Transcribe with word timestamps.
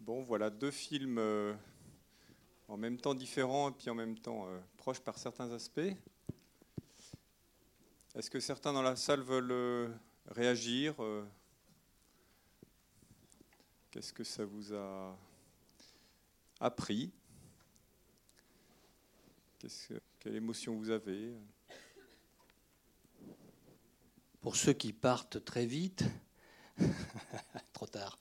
Bon, 0.00 0.22
voilà 0.22 0.50
deux 0.50 0.70
films 0.70 1.18
euh, 1.18 1.54
en 2.68 2.76
même 2.76 2.96
temps 2.98 3.14
différents 3.14 3.70
et 3.70 3.72
puis 3.72 3.90
en 3.90 3.94
même 3.94 4.18
temps 4.18 4.46
euh, 4.48 4.58
proches 4.76 5.00
par 5.00 5.18
certains 5.18 5.50
aspects. 5.52 5.80
Est-ce 8.14 8.30
que 8.30 8.40
certains 8.40 8.72
dans 8.72 8.82
la 8.82 8.96
salle 8.96 9.20
veulent 9.20 9.50
euh, 9.52 9.88
réagir 10.28 10.94
Qu'est-ce 13.90 14.12
que 14.12 14.24
ça 14.24 14.44
vous 14.44 14.72
a 14.74 15.16
appris? 16.60 17.12
Que- 19.58 20.00
Quelle 20.20 20.36
émotion 20.36 20.76
vous 20.76 20.90
avez? 20.90 21.34
Pour 24.46 24.54
ceux 24.54 24.74
qui 24.74 24.92
partent 24.92 25.44
très 25.44 25.66
vite, 25.66 26.04
trop 27.72 27.88
tard. 27.88 28.16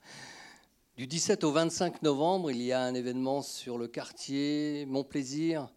Du 0.98 1.06
17 1.06 1.44
au 1.44 1.52
25 1.52 2.02
novembre, 2.02 2.50
il 2.50 2.64
y 2.64 2.72
a 2.72 2.82
un 2.82 2.96
événement 2.96 3.44
sur 3.44 3.78
le 3.78 3.88
quartier 3.88 4.88
Mon 4.88 5.04
Plaisir 5.04 5.70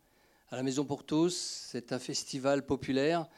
à 0.48 0.56
la 0.56 0.62
Maison 0.62 0.86
pour 0.86 1.04
tous. 1.04 1.36
C'est 1.36 1.92
un 1.92 1.98
festival 1.98 2.64
populaire. 2.64 3.28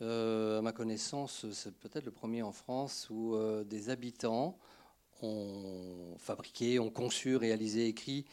Euh, 0.00 0.60
à 0.60 0.62
ma 0.62 0.72
connaissance, 0.72 1.44
c'est 1.52 1.74
peut-être 1.74 2.06
le 2.06 2.12
premier 2.12 2.40
en 2.40 2.52
France 2.52 3.08
où 3.10 3.34
euh, 3.34 3.62
des 3.62 3.90
habitants 3.90 4.56
ont 5.20 6.14
fabriqué, 6.16 6.78
ont 6.78 6.88
conçu, 6.88 7.36
réalisé, 7.36 7.88
écrit 7.88 8.24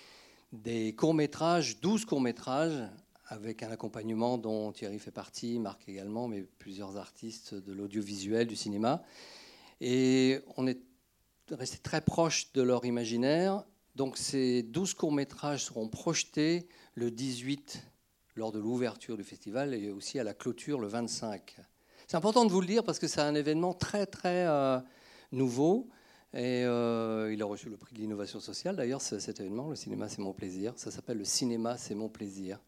des 0.54 0.95
courts-métrages, 0.95 1.82
12 1.82 2.06
courts-métrages, 2.06 2.82
avec 3.28 3.64
un 3.64 3.72
accompagnement 3.72 4.38
dont 4.38 4.72
Thierry 4.72 5.00
fait 5.00 5.12
partie, 5.12 5.60
Marc 5.60 5.88
également, 5.88 6.28
mais 6.28 6.44
plusieurs 6.59 6.98
artistes 6.98 7.56
de 7.56 7.73
l'audiovisuel, 7.73 8.48
du 8.48 8.56
cinéma. 8.56 9.04
Et 9.82 10.40
on 10.58 10.67
est 10.67 10.80
resté 11.52 11.78
très 11.78 12.02
proche 12.02 12.52
de 12.54 12.62
leur 12.62 12.86
imaginaire. 12.86 13.64
Donc 13.95 14.17
ces 14.17 14.64
12 14.64 14.94
courts-métrages 14.94 15.66
seront 15.66 15.88
projetés 15.88 16.67
le 16.95 17.12
18 17.12 17.84
lors 18.36 18.52
de 18.52 18.59
l'ouverture 18.59 19.17
du 19.17 19.23
festival 19.23 19.73
et 19.73 19.89
aussi 19.89 20.20
à 20.20 20.23
la 20.23 20.34
clôture 20.34 20.80
le 20.80 20.88
25. 20.88 21.56
C'est 22.08 22.17
important 22.17 22.45
de 22.45 22.52
vous 22.52 22.62
le 22.62 22.67
dire 22.67 22.84
parce 22.84 23.00
que 23.00 23.08
c'est 23.08 23.22
un 23.22 23.36
événement 23.36 23.73
très 23.73 24.06
très 24.06 24.45
euh, 24.45 24.80
nouveau. 25.32 25.89
Et 26.34 26.66
euh, 26.66 27.32
il 27.34 27.42
a 27.42 27.45
reçu 27.45 27.70
le 27.70 27.78
prix 27.78 27.95
de 27.95 28.02
l'innovation 28.02 28.42
sociale. 28.42 28.76
D'ailleurs, 28.76 29.02
cet 29.02 29.39
événement, 29.39 29.70
le 29.70 29.76
cinéma, 29.78 30.10
c'est 30.10 30.20
mon 30.20 30.34
plaisir. 30.34 30.73
Ça 30.76 30.92
s'appelle 30.92 31.17
le 31.17 31.23
cinéma, 31.23 31.78
c'est 31.78 31.95
mon 31.95 32.10
plaisir. 32.10 32.60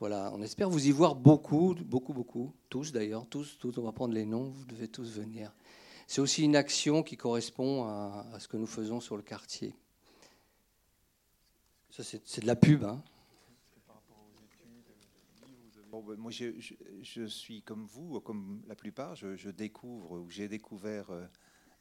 Voilà, 0.00 0.30
on 0.32 0.40
espère 0.42 0.70
vous 0.70 0.86
y 0.86 0.92
voir 0.92 1.16
beaucoup, 1.16 1.74
beaucoup, 1.74 2.12
beaucoup. 2.12 2.54
Tous 2.68 2.92
d'ailleurs, 2.92 3.26
tous, 3.26 3.58
tous. 3.58 3.76
On 3.78 3.82
va 3.82 3.90
prendre 3.90 4.14
les 4.14 4.24
noms. 4.24 4.50
Vous 4.50 4.64
devez 4.64 4.86
tous 4.86 5.10
venir. 5.10 5.52
C'est 6.06 6.20
aussi 6.20 6.44
une 6.44 6.54
action 6.54 7.02
qui 7.02 7.16
correspond 7.16 7.84
à, 7.84 8.38
ce 8.38 8.46
que 8.46 8.56
nous 8.56 8.66
faisons 8.66 9.00
sur 9.00 9.16
le 9.16 9.22
quartier. 9.22 9.74
Ça, 11.90 12.04
c'est 12.04 12.40
de 12.40 12.46
la 12.46 12.54
pub. 12.54 12.84
Hein. 12.84 13.02
Moi, 16.16 16.30
je, 16.30 16.52
je- 17.02 17.26
suis 17.26 17.62
comme 17.62 17.84
vous, 17.86 18.20
comme 18.20 18.62
la 18.68 18.76
plupart, 18.76 19.16
je, 19.16 19.50
découvre 19.50 20.20
ou 20.20 20.30
j'ai 20.30 20.46
découvert 20.46 21.10
euh, 21.10 21.26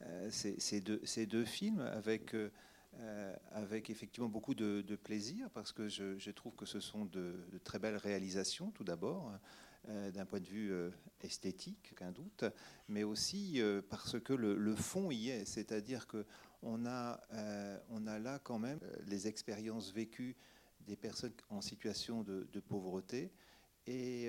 euh, 0.02 0.30
ces, 0.32 0.60
ces 0.60 0.82
deux, 0.82 1.00
ces 1.04 1.28
deux 1.28 1.46
films 1.46 1.82
avec, 1.82 2.34
euh, 2.34 2.52
euh, 3.00 3.36
avec 3.52 3.90
effectivement 3.90 4.30
beaucoup 4.30 4.56
de, 4.56 4.82
plaisir 4.96 5.50
parce 5.52 5.72
que 5.72 5.88
je, 5.88 6.32
trouve 6.32 6.56
que 6.56 6.66
ce 6.66 6.80
sont 6.80 7.06
de, 7.06 7.34
très 7.64 7.80
belles 7.80 7.98
réalisations, 7.98 8.72
tout 8.72 8.84
d'abord, 8.84 9.32
euh, 9.90 10.12
d'un 10.12 10.26
point 10.26 10.42
de 10.42 10.48
vue 10.48 10.74
euh, 10.74 10.90
esthétique, 11.22 11.92
aucun 11.94 12.12
doute, 12.12 12.44
mais 12.90 13.04
aussi 13.04 13.62
euh, 13.62 13.82
parce 13.90 14.20
que 14.20 14.34
le, 14.34 14.76
fond 14.76 15.12
y 15.12 15.30
est, 15.30 15.46
c'est-à-dire 15.46 16.08
que 16.08 16.26
on 16.62 16.86
a, 16.86 17.22
on 17.90 18.08
a 18.08 18.18
là 18.18 18.40
quand 18.40 18.58
même 18.58 18.80
les 19.06 19.28
expériences 19.28 19.94
vécues 19.94 20.36
des 20.82 20.98
personnes 20.98 21.34
en 21.50 21.62
situation 21.62 22.24
de, 22.24 22.60
pauvreté. 22.60 23.32
Et, 23.86 24.28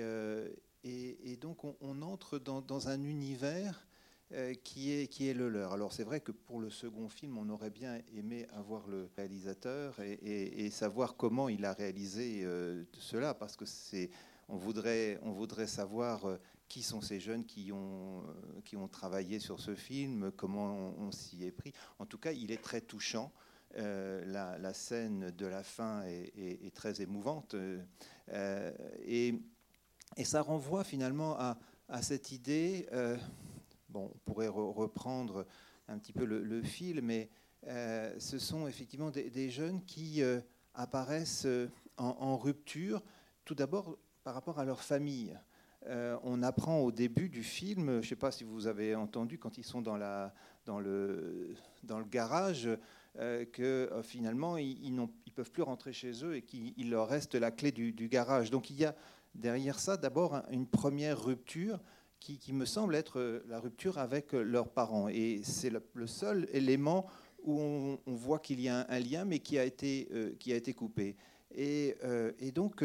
et, 0.83 1.37
donc 1.37 1.63
on, 1.63 2.01
entre 2.03 2.37
dans, 2.37 2.87
un 2.87 3.03
univers 3.03 3.87
qui, 4.63 4.91
est, 4.91 5.07
qui 5.07 5.27
est 5.27 5.33
le 5.33 5.49
leur. 5.49 5.73
Alors 5.73 5.91
c'est 5.91 6.03
vrai 6.03 6.19
que 6.19 6.31
pour 6.31 6.59
le 6.59 6.69
second 6.69 7.09
film, 7.09 7.37
on 7.37 7.49
aurait 7.49 7.69
bien 7.69 7.99
aimé 8.15 8.47
avoir 8.53 8.87
le 8.87 9.09
réalisateur 9.15 9.99
et, 9.99 10.69
savoir 10.69 11.15
comment 11.15 11.49
il 11.49 11.65
a 11.65 11.73
réalisé 11.73 12.41
euh, 12.43 12.83
cela, 12.93 13.33
parce 13.33 13.55
que 13.55 13.65
c'est, 13.65 14.11
on 14.47 14.57
voudrait, 14.57 15.19
on 15.23 15.31
voudrait 15.31 15.67
savoir 15.67 16.25
euh, 16.25 16.37
qui 16.69 16.83
sont 16.83 17.01
ces 17.01 17.19
jeunes 17.19 17.43
qui 17.43 17.71
ont, 17.73 18.21
euh, 18.21 18.61
qui 18.63 18.77
ont 18.77 18.87
travaillé 18.87 19.39
sur 19.39 19.59
ce 19.59 19.75
film, 19.75 20.31
comment 20.37 20.93
on, 20.97 21.11
s'y 21.11 21.43
est 21.43 21.51
pris. 21.51 21.73
En 21.97 22.05
tout 22.05 22.19
cas, 22.19 22.31
il 22.31 22.51
est 22.51 22.61
très 22.61 22.79
touchant. 22.79 23.33
Euh, 23.77 24.23
la, 24.25 24.73
scène 24.73 25.31
de 25.31 25.45
la 25.45 25.63
fin 25.63 26.03
est, 26.05 26.73
très 26.73 27.01
émouvante. 27.01 27.55
Euh, 27.55 27.79
euh, 28.31 28.71
et, 29.05 29.35
et 30.17 30.23
ça 30.23 30.41
renvoie 30.41 30.83
finalement 30.83 31.37
à, 31.37 31.57
cette 32.01 32.31
idée, 32.31 32.87
euh, 32.93 33.17
bon, 33.89 34.11
on 34.13 34.17
pourrait 34.19 34.47
re- 34.47 34.73
reprendre 34.73 35.45
un 35.87 35.97
petit 35.97 36.13
peu 36.13 36.25
le, 36.25 36.61
fil, 36.61 37.01
mais 37.01 37.29
euh, 37.67 38.13
ce 38.19 38.37
sont 38.39 38.67
effectivement 38.67 39.09
des, 39.09 39.49
jeunes 39.49 39.83
qui 39.83 40.21
euh, 40.21 40.39
apparaissent 40.73 41.45
euh, 41.45 41.67
en, 41.97 42.37
rupture, 42.37 43.03
tout 43.43 43.55
d'abord 43.55 43.97
par 44.23 44.33
rapport 44.33 44.59
à 44.59 44.65
leur 44.65 44.81
famille. 44.81 45.37
On 46.23 46.43
apprend 46.43 46.79
au 46.79 46.91
début 46.91 47.29
du 47.29 47.41
film, 47.41 47.87
je 47.87 47.97
ne 47.97 48.01
sais 48.01 48.15
pas 48.17 48.31
si 48.31 48.43
vous 48.43 48.67
avez 48.67 48.95
entendu, 48.95 49.39
quand 49.39 49.57
ils 49.57 49.63
sont 49.63 49.81
dans, 49.81 49.95
la, 49.95 50.33
dans, 50.65 50.79
le, 50.79 51.55
dans 51.83 51.99
le 51.99 52.05
garage, 52.05 52.69
que 53.15 53.89
finalement, 54.03 54.57
ils 54.57 54.93
ne 54.93 55.05
peuvent 55.33 55.51
plus 55.51 55.63
rentrer 55.63 55.93
chez 55.93 56.23
eux 56.25 56.35
et 56.35 56.41
qu'il 56.41 56.73
il 56.77 56.89
leur 56.89 57.07
reste 57.07 57.33
la 57.35 57.49
clé 57.49 57.71
du, 57.71 57.93
garage. 58.09 58.51
Donc 58.51 58.69
il 58.69 58.77
y 58.77 58.85
a 58.85 58.93
derrière 59.33 59.79
ça 59.79 59.95
d'abord 59.97 60.35
un- 60.35 60.45
une 60.51 60.67
première 60.67 61.23
rupture 61.23 61.79
qui, 62.19 62.53
me 62.53 62.65
semble 62.65 62.95
être 62.95 63.19
euh, 63.19 63.43
la 63.47 63.59
rupture 63.59 63.97
avec 63.97 64.33
euh, 64.33 64.41
leurs 64.41 64.69
parents. 64.69 65.07
Et 65.07 65.41
c'est 65.43 65.69
le, 65.69 66.07
seul 66.07 66.47
élément 66.51 67.05
où 67.43 67.59
on, 67.59 68.13
voit 68.13 68.39
qu'il 68.39 68.59
y 68.59 68.69
a 68.69 68.85
un, 68.89 68.99
lien, 68.99 69.25
mais 69.25 69.39
qui 69.39 69.57
a 69.57 69.63
été, 69.63 70.09
euh, 70.11 70.31
qui 70.39 70.51
a 70.53 70.55
été 70.55 70.73
coupé. 70.73 71.15
Et, 71.55 71.95
donc, 72.53 72.83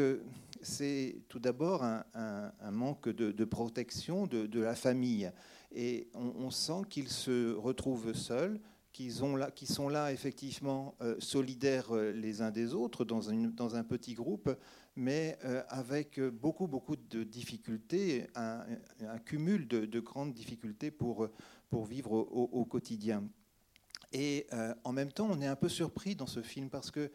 c'est 0.61 1.21
tout 1.29 1.39
d'abord 1.39 1.83
un, 1.83 2.71
manque 2.71 3.09
de, 3.09 3.45
protection 3.45 4.25
de, 4.25 4.59
la 4.59 4.73
famille. 4.73 5.31
Et 5.71 6.07
on 6.15 6.49
sent 6.49 6.81
qu'ils 6.89 7.09
se 7.09 7.53
retrouvent 7.53 8.13
seuls, 8.13 8.59
qui 8.95 9.65
sont 9.67 9.89
là 9.89 10.13
effectivement 10.13 10.95
euh, 11.01 11.15
solidaires 11.19 11.93
euh, 11.93 12.11
les 12.11 12.41
uns 12.41 12.51
des 12.51 12.73
autres 12.73 13.03
dans, 13.03 13.29
un 13.29 13.83
petit 13.83 14.13
groupe, 14.13 14.49
mais 14.95 15.37
euh, 15.43 15.63
avec 15.67 16.19
beaucoup, 16.21 16.67
beaucoup 16.67 16.95
de 16.95 17.23
difficultés, 17.23 18.27
un, 18.35 18.65
cumul 19.25 19.67
de, 19.67 19.85
de 19.85 19.99
grandes 19.99 20.33
difficultés 20.33 20.91
pour, 20.91 21.27
pour 21.69 21.85
vivre 21.85 22.13
au, 22.13 22.63
quotidien. 22.65 23.23
Et 24.13 24.47
en 24.85 24.93
même 24.93 25.11
temps, 25.11 25.27
on 25.29 25.41
est 25.41 25.47
un 25.47 25.57
peu 25.57 25.67
surpris 25.67 26.15
dans 26.15 26.27
ce 26.27 26.41
film 26.41 26.69
parce 26.69 26.89
que 26.89 27.11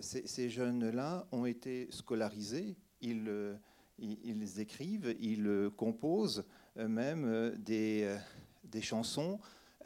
ces, 0.00 0.50
jeunes-là 0.50 1.28
ont 1.30 1.46
été 1.46 1.86
scolarisés, 1.92 2.76
ils, 3.00 3.30
ils, 3.98 4.18
ils 4.24 4.60
écrivent, 4.60 5.14
ils 5.20 5.70
composent 5.76 6.44
euh, 6.78 7.56
des, 7.58 8.16
des 8.64 8.82
chansons, 8.82 9.38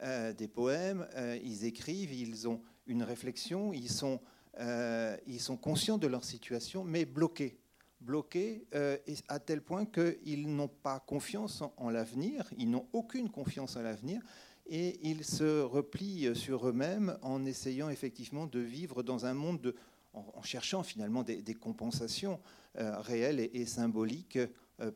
euh, 0.03 0.33
des 0.33 0.47
poèmes, 0.47 1.07
euh, 1.15 1.39
ils 1.41 1.63
écrivent, 1.63 2.13
ils 2.13 2.47
ont 2.47 2.61
une 2.85 3.03
réflexion, 3.03 3.71
ils 3.71 3.89
sont, 3.89 4.19
euh, 4.59 5.15
ils 5.25 5.39
sont 5.39 5.55
conscients 5.55 5.97
de 5.97 6.07
leur 6.07 6.23
situation, 6.23 6.83
mais 6.83 7.05
bloqués. 7.05 7.59
Bloqués 8.01 8.67
à 9.29 9.39
tel 9.39 9.61
point 9.61 9.85
qu'ils 9.85 10.53
n'ont 10.53 10.67
pas 10.67 10.99
confiance 10.99 11.61
en, 11.61 11.73
en 11.77 11.89
l'avenir, 11.89 12.45
ils 12.57 12.69
n'ont 12.69 12.87
aucune 12.93 13.29
confiance 13.31 13.77
en 13.77 13.81
l'avenir, 13.81 14.21
et 14.67 14.99
ils 15.07 15.23
se 15.23 15.61
replient 15.61 16.35
sur 16.35 16.67
eux-mêmes 16.67 17.17
en 17.21 17.45
essayant 17.45 17.89
effectivement 17.89 18.45
de 18.47 18.59
vivre 18.59 19.01
dans 19.01 19.25
un 19.25 19.33
monde, 19.33 19.61
de, 19.61 19.75
en, 20.13 20.43
cherchant 20.43 20.83
finalement 20.83 21.23
des, 21.23 21.55
compensations 21.55 22.39
réelles 22.75 23.39
et, 23.39 23.65
symboliques 23.65 24.37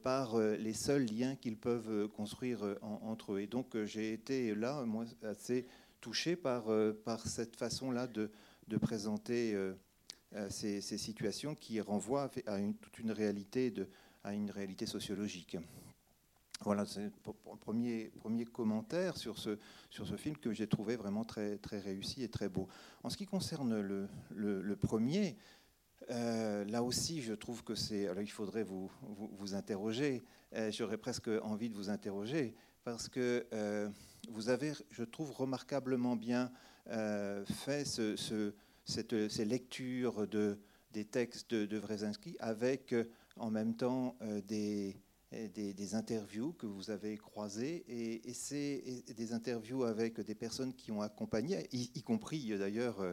par 0.03 0.35
euh, 0.35 0.55
les 0.57 0.73
seuls 0.73 1.05
liens 1.05 1.35
qu'ils 1.35 1.57
peuvent 1.57 1.89
euh, 1.89 2.07
construire 2.07 2.65
euh, 2.65 2.75
en- 2.81 2.99
entre 3.03 3.33
eux. 3.33 3.39
Et 3.39 3.47
donc 3.47 3.75
euh, 3.75 3.85
j'ai 3.85 4.13
été 4.13 4.53
là, 4.53 4.83
moi, 4.83 5.05
assez 5.23 5.65
touché 6.01 6.35
par, 6.35 6.69
euh, 6.69 6.93
par 7.05 7.25
cette 7.27 7.55
façon-là 7.55 8.07
de, 8.07 8.29
de 8.67 8.77
présenter 8.77 9.53
euh, 9.53 9.73
euh, 10.35 10.49
ces, 10.49 10.81
ces 10.81 10.97
situations 10.97 11.55
qui 11.55 11.79
renvoient 11.81 12.29
à 12.45 12.59
une, 12.59 12.75
toute 12.75 12.99
une 12.99 13.11
réalité, 13.11 13.71
de, 13.71 13.87
à 14.23 14.33
une 14.33 14.51
réalité 14.51 14.85
sociologique. 14.85 15.57
Voilà, 16.61 16.85
c'est 16.85 17.03
le 17.03 17.11
premier, 17.61 18.11
premier 18.19 18.43
commentaire 18.43 19.15
sur 19.15 19.37
ce, 19.37 19.57
sur 19.89 20.05
ce 20.05 20.17
film 20.17 20.35
que 20.35 20.51
j'ai 20.51 20.67
trouvé 20.67 20.97
vraiment 20.97 21.23
très, 21.23 21.57
très 21.57 21.79
réussi 21.79 22.21
et 22.21 22.27
très 22.27 22.49
beau. 22.49 22.67
En 23.01 23.09
ce 23.09 23.15
qui 23.15 23.25
concerne 23.25 23.79
le, 23.79 24.09
le 24.35 24.75
premier, 24.75 25.37
euh, 26.09 26.65
là 26.65 26.83
aussi, 26.83 27.21
je 27.21 27.33
trouve 27.33 27.63
que 27.63 27.75
c'est. 27.75 28.07
Alors, 28.07 28.21
il 28.21 28.31
faudrait 28.31 28.63
vous, 28.63 28.91
vous, 29.01 29.53
interroger. 29.53 30.23
Euh, 30.55 30.71
j'aurais 30.71 30.97
presque 30.97 31.29
envie 31.43 31.69
de 31.69 31.75
vous 31.75 31.89
interroger 31.89 32.55
parce 32.83 33.09
que 33.09 33.45
euh, 33.53 33.89
vous 34.29 34.49
avez, 34.49 34.73
je 34.91 35.03
trouve, 35.03 35.31
remarquablement 35.31 36.15
bien 36.15 36.51
fait 37.45 37.85
ce, 37.85 38.15
cette, 38.83 39.29
ces 39.29 39.45
lectures 39.45 40.27
de, 40.27 40.57
des 40.91 41.05
textes 41.05 41.53
de, 41.53 41.67
de 41.67 41.79
avec 42.39 42.95
en 43.35 43.51
même 43.51 43.75
temps 43.75 44.17
des, 44.47 44.97
des, 45.31 45.93
interviews 45.93 46.53
que 46.53 46.65
vous 46.65 46.89
avez 46.89 47.15
croisées 47.17 47.85
et, 47.87 48.27
et 48.27 48.33
c'est 48.33 49.03
des 49.15 49.33
interviews 49.33 49.83
avec 49.83 50.19
des 50.19 50.33
personnes 50.33 50.73
qui 50.73 50.91
ont 50.91 51.01
accompagné, 51.01 51.67
y 51.71 52.01
compris 52.01 52.57
d'ailleurs 52.57 53.05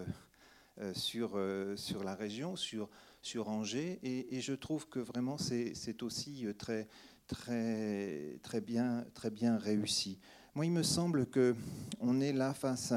sur, 0.95 1.33
euh, 1.35 1.77
sur 1.77 2.05
la 2.05 2.15
région, 2.15 2.57
sur, 2.57 2.89
sur 3.23 3.49
Angers. 3.49 3.99
Et, 4.03 4.41
je 4.41 4.53
trouve 4.53 4.89
que 4.89 4.99
vraiment 4.99 5.39
c'est 5.39 6.03
aussi 6.03 6.47
euh, 6.47 6.53
très, 6.53 6.89
très, 7.27 8.39
très, 8.43 8.61
bien, 8.61 9.05
très 9.15 9.31
bien 9.31 9.57
réussi. 9.57 10.19
Moi, 10.55 10.67
il 10.67 10.73
me 10.73 10.83
semble 10.83 11.27
qu'on 11.27 12.21
est 12.21 12.33
là 12.33 12.55
face 12.55 12.93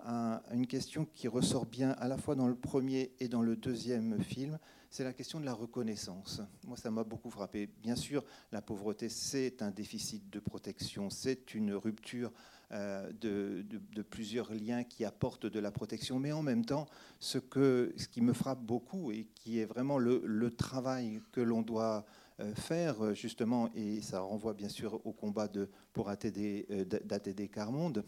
à 0.00 0.42
une 0.52 0.66
question 0.66 1.06
qui 1.14 1.26
ressort 1.26 1.66
bien 1.66 1.90
à 1.92 2.06
la 2.06 2.16
fois 2.16 2.34
dans 2.34 2.48
le 2.48 2.54
premier 2.54 3.12
et 3.18 3.28
dans 3.28 3.42
le 3.42 3.56
deuxième 3.56 4.22
film, 4.22 4.58
c'est 4.88 5.04
la 5.04 5.12
question 5.12 5.40
de 5.40 5.44
la 5.44 5.52
reconnaissance. 5.52 6.40
Moi, 6.64 6.76
ça 6.76 6.90
m'a 6.90 7.02
beaucoup 7.02 7.30
frappé. 7.30 7.68
Bien 7.82 7.96
sûr, 7.96 8.24
la 8.52 8.62
pauvreté, 8.62 9.08
c'est 9.08 9.62
un 9.62 9.70
déficit 9.70 10.30
de 10.30 10.38
protection, 10.38 11.10
c'est 11.10 11.54
une 11.54 11.74
rupture 11.74 12.32
euh, 12.72 13.12
de, 13.20 14.02
plusieurs 14.02 14.52
liens 14.52 14.82
qui 14.82 15.04
apportent 15.04 15.46
de 15.46 15.60
la 15.60 15.70
protection, 15.70 16.18
mais 16.18 16.32
en 16.32 16.42
même 16.42 16.64
temps, 16.64 16.86
ce, 17.20 17.38
que, 17.38 17.94
ce 17.96 18.08
qui 18.08 18.20
me 18.20 18.32
frappe 18.32 18.60
beaucoup 18.60 19.12
et 19.12 19.28
qui 19.34 19.60
est 19.60 19.64
vraiment 19.64 19.98
le, 19.98 20.50
travail 20.50 21.22
que 21.30 21.40
l'on 21.40 21.62
doit 21.62 22.04
euh, 22.40 22.54
faire, 22.54 23.14
justement, 23.14 23.70
et 23.74 24.00
ça 24.00 24.20
renvoie 24.20 24.52
bien 24.52 24.68
sûr 24.68 25.00
au 25.06 25.12
combat 25.12 25.46
de, 25.46 25.68
pour 25.92 26.08
ATD, 26.08 26.66
euh, 26.70 26.84
d'ATD 26.84 27.48
Carmonde, 27.50 28.04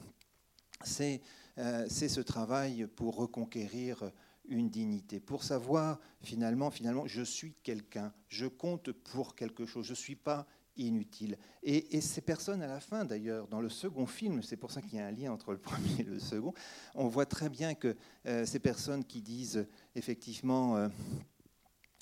c'est 0.84 1.20
ce 1.56 2.20
travail 2.20 2.87
pour 2.87 3.16
reconquérir 3.16 4.11
une 4.49 4.70
dignité, 4.70 5.20
pour 5.20 5.44
savoir 5.44 6.00
finalement, 6.22 6.70
finalement, 6.70 7.06
je 7.06 7.22
suis 7.22 7.54
quelqu'un, 7.62 8.12
je 8.28 8.46
compte 8.46 8.93
pour 8.93 9.37
quelque 9.37 9.66
chose, 9.66 9.87
je 9.87 9.93
ne 9.93 9.96
suis 9.96 10.16
pas 10.16 10.46
inutile. 10.86 11.36
Et, 11.62 12.00
ces 12.00 12.20
personnes, 12.20 12.62
à 12.62 12.66
la 12.66 12.80
fin 12.80 13.04
d'ailleurs, 13.04 13.48
dans 13.48 13.60
le 13.60 13.69
second 13.69 14.06
film, 14.06 14.42
c'est 14.42 14.56
pour 14.56 14.70
ça 14.70 14.80
qu'il 14.80 14.98
y 14.98 15.00
a 15.00 15.06
un 15.06 15.10
lien 15.10 15.32
entre 15.32 15.52
le 15.52 15.58
premier 15.58 16.00
et 16.00 16.04
le 16.04 16.19
second, 16.19 16.54
on 16.94 17.08
voit 17.08 17.26
très 17.26 17.48
bien 17.48 17.75
que 17.75 17.96
euh, 18.26 18.44
ces 18.46 18.58
personnes 18.58 19.04
qui 19.04 19.20
disent 19.20 19.66
effectivement, 19.94 20.76
euh, 20.76 20.88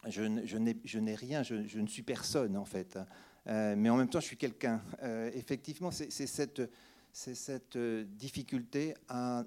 je, 0.09 0.23
n'ai 0.99 1.15
rien, 1.15 1.43
je, 1.43 1.79
ne 1.79 1.87
suis 1.87 2.03
personne 2.03 2.57
en 2.57 2.65
fait, 2.65 2.99
euh, 3.47 3.75
mais 3.77 3.91
en 3.91 3.97
même 3.97 4.09
temps 4.09 4.21
je 4.21 4.27
suis 4.27 4.37
quelqu'un. 4.37 4.81
effectivement, 5.35 5.91
c'est 5.91 6.11
cette, 6.27 7.79
difficulté 8.17 8.95
à, 9.09 9.45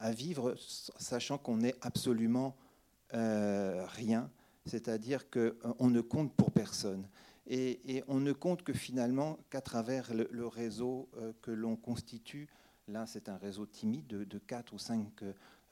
à 0.00 0.10
vivre 0.10 0.54
sachant 0.98 1.38
qu'on 1.38 1.58
n'est 1.58 1.74
absolument 1.80 2.56
rien, 3.12 4.30
c'est-à-dire 4.66 5.30
qu'on 5.30 5.88
ne 5.88 6.00
compte 6.00 6.34
pour 6.34 6.50
personne. 6.50 7.06
Et, 7.48 8.02
on 8.08 8.18
ne 8.18 8.32
compte 8.32 8.62
que 8.62 8.72
finalement 8.72 9.38
qu'à 9.50 9.60
travers 9.60 10.12
le, 10.14 10.46
réseau 10.46 11.08
euh, 11.16 11.32
que 11.42 11.50
l'on 11.50 11.76
constitue. 11.76 12.48
Là, 12.88 13.06
c'est 13.06 13.28
un 13.28 13.36
réseau 13.36 13.66
timide 13.66 14.06
de, 14.06 14.24
de 14.24 14.38
4 14.38 14.72
ou 14.72 14.78
5 14.78 15.22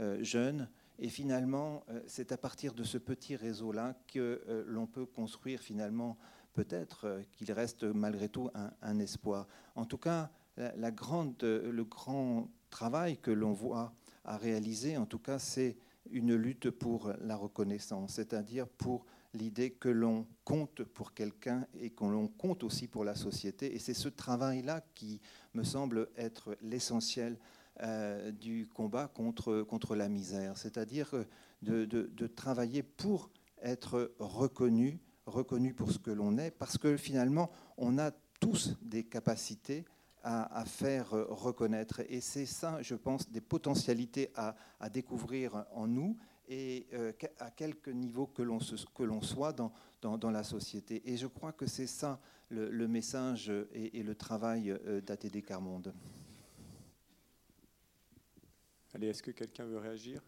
euh, 0.00 0.22
jeunes. 0.22 0.68
Et 0.98 1.08
finalement, 1.08 1.82
euh, 1.88 2.00
c'est 2.06 2.30
à 2.30 2.36
partir 2.36 2.74
de 2.74 2.84
ce 2.84 2.98
petit 2.98 3.34
réseau-là 3.34 3.94
que 4.06 4.64
l'on 4.68 4.86
peut 4.86 5.06
construire 5.06 5.60
finalement, 5.60 6.16
peut-être 6.52 7.20
qu'il 7.32 7.50
reste 7.50 7.82
malgré 7.82 8.28
tout 8.28 8.50
un, 8.82 8.98
espoir. 9.00 9.48
En 9.74 9.84
tout 9.84 9.98
cas, 9.98 10.30
la, 10.56 10.92
grande, 10.92 11.42
le 11.42 11.84
grand 11.84 12.48
travail 12.70 13.16
que 13.16 13.32
l'on 13.32 13.52
voit 13.52 13.92
à 14.24 14.36
réaliser, 14.36 14.96
en 14.96 15.06
tout 15.06 15.18
cas, 15.18 15.40
c'est 15.40 15.76
une 16.10 16.36
lutte 16.36 16.70
pour 16.70 17.12
la 17.20 17.34
reconnaissance, 17.34 18.14
c'est-à-dire 18.14 18.68
pour 18.68 19.04
l'idée 19.34 19.70
que 19.70 19.88
l'on 19.88 20.26
compte 20.44 20.82
pour 20.84 21.12
quelqu'un 21.12 21.66
et 21.80 21.90
qu'on 21.90 22.10
l'on 22.10 22.28
compte 22.28 22.64
aussi 22.64 22.88
pour 22.88 23.04
la 23.04 23.14
société. 23.14 23.74
Et 23.74 23.78
c'est 23.78 23.94
ce 23.94 24.08
travail-là 24.08 24.82
qui 24.94 25.20
me 25.54 25.64
semble 25.64 26.08
être 26.16 26.56
l'essentiel 26.62 27.38
euh, 27.82 28.30
du 28.30 28.68
combat 28.72 29.08
contre, 29.08 29.62
contre 29.62 29.96
la 29.96 30.08
misère, 30.08 30.56
c'est-à-dire 30.56 31.10
de, 31.62 31.84
de, 31.84 32.26
travailler 32.26 32.82
pour 32.82 33.30
être 33.62 34.12
reconnu, 34.18 35.00
reconnu 35.26 35.74
pour 35.74 35.90
ce 35.90 35.98
que 35.98 36.10
l'on 36.10 36.38
est, 36.38 36.50
parce 36.52 36.78
que 36.78 36.96
finalement, 36.96 37.50
on 37.76 37.98
a 37.98 38.12
tous 38.38 38.76
des 38.82 39.04
capacités 39.04 39.84
à, 40.22 40.64
faire 40.64 41.10
reconnaître. 41.10 42.00
Et 42.08 42.20
c'est 42.20 42.46
ça, 42.46 42.80
je 42.80 42.94
pense, 42.94 43.30
des 43.30 43.42
potentialités 43.42 44.30
à, 44.34 44.56
à 44.80 44.88
découvrir 44.88 45.66
en 45.72 45.86
nous 45.86 46.16
et 46.48 46.86
euh, 46.92 47.12
à 47.38 47.50
quelque 47.50 47.90
niveau 47.90 48.26
que 48.26 48.42
l'on 48.42 49.22
soit 49.22 49.52
dans, 49.52 49.72
dans, 50.02 50.30
la 50.30 50.44
société. 50.44 51.02
Et 51.10 51.16
je 51.16 51.26
crois 51.26 51.52
que 51.52 51.66
c'est 51.66 51.86
ça 51.86 52.20
le, 52.50 52.86
message 52.86 53.50
et, 53.72 54.02
le 54.02 54.14
travail 54.14 54.70
euh, 54.70 55.00
d'ATD 55.00 55.44
Carmonde. 55.44 55.94
Allez, 58.94 59.08
est-ce 59.08 59.22
que 59.22 59.32
quelqu'un 59.32 59.64
veut 59.64 59.78
réagir? 59.78 60.22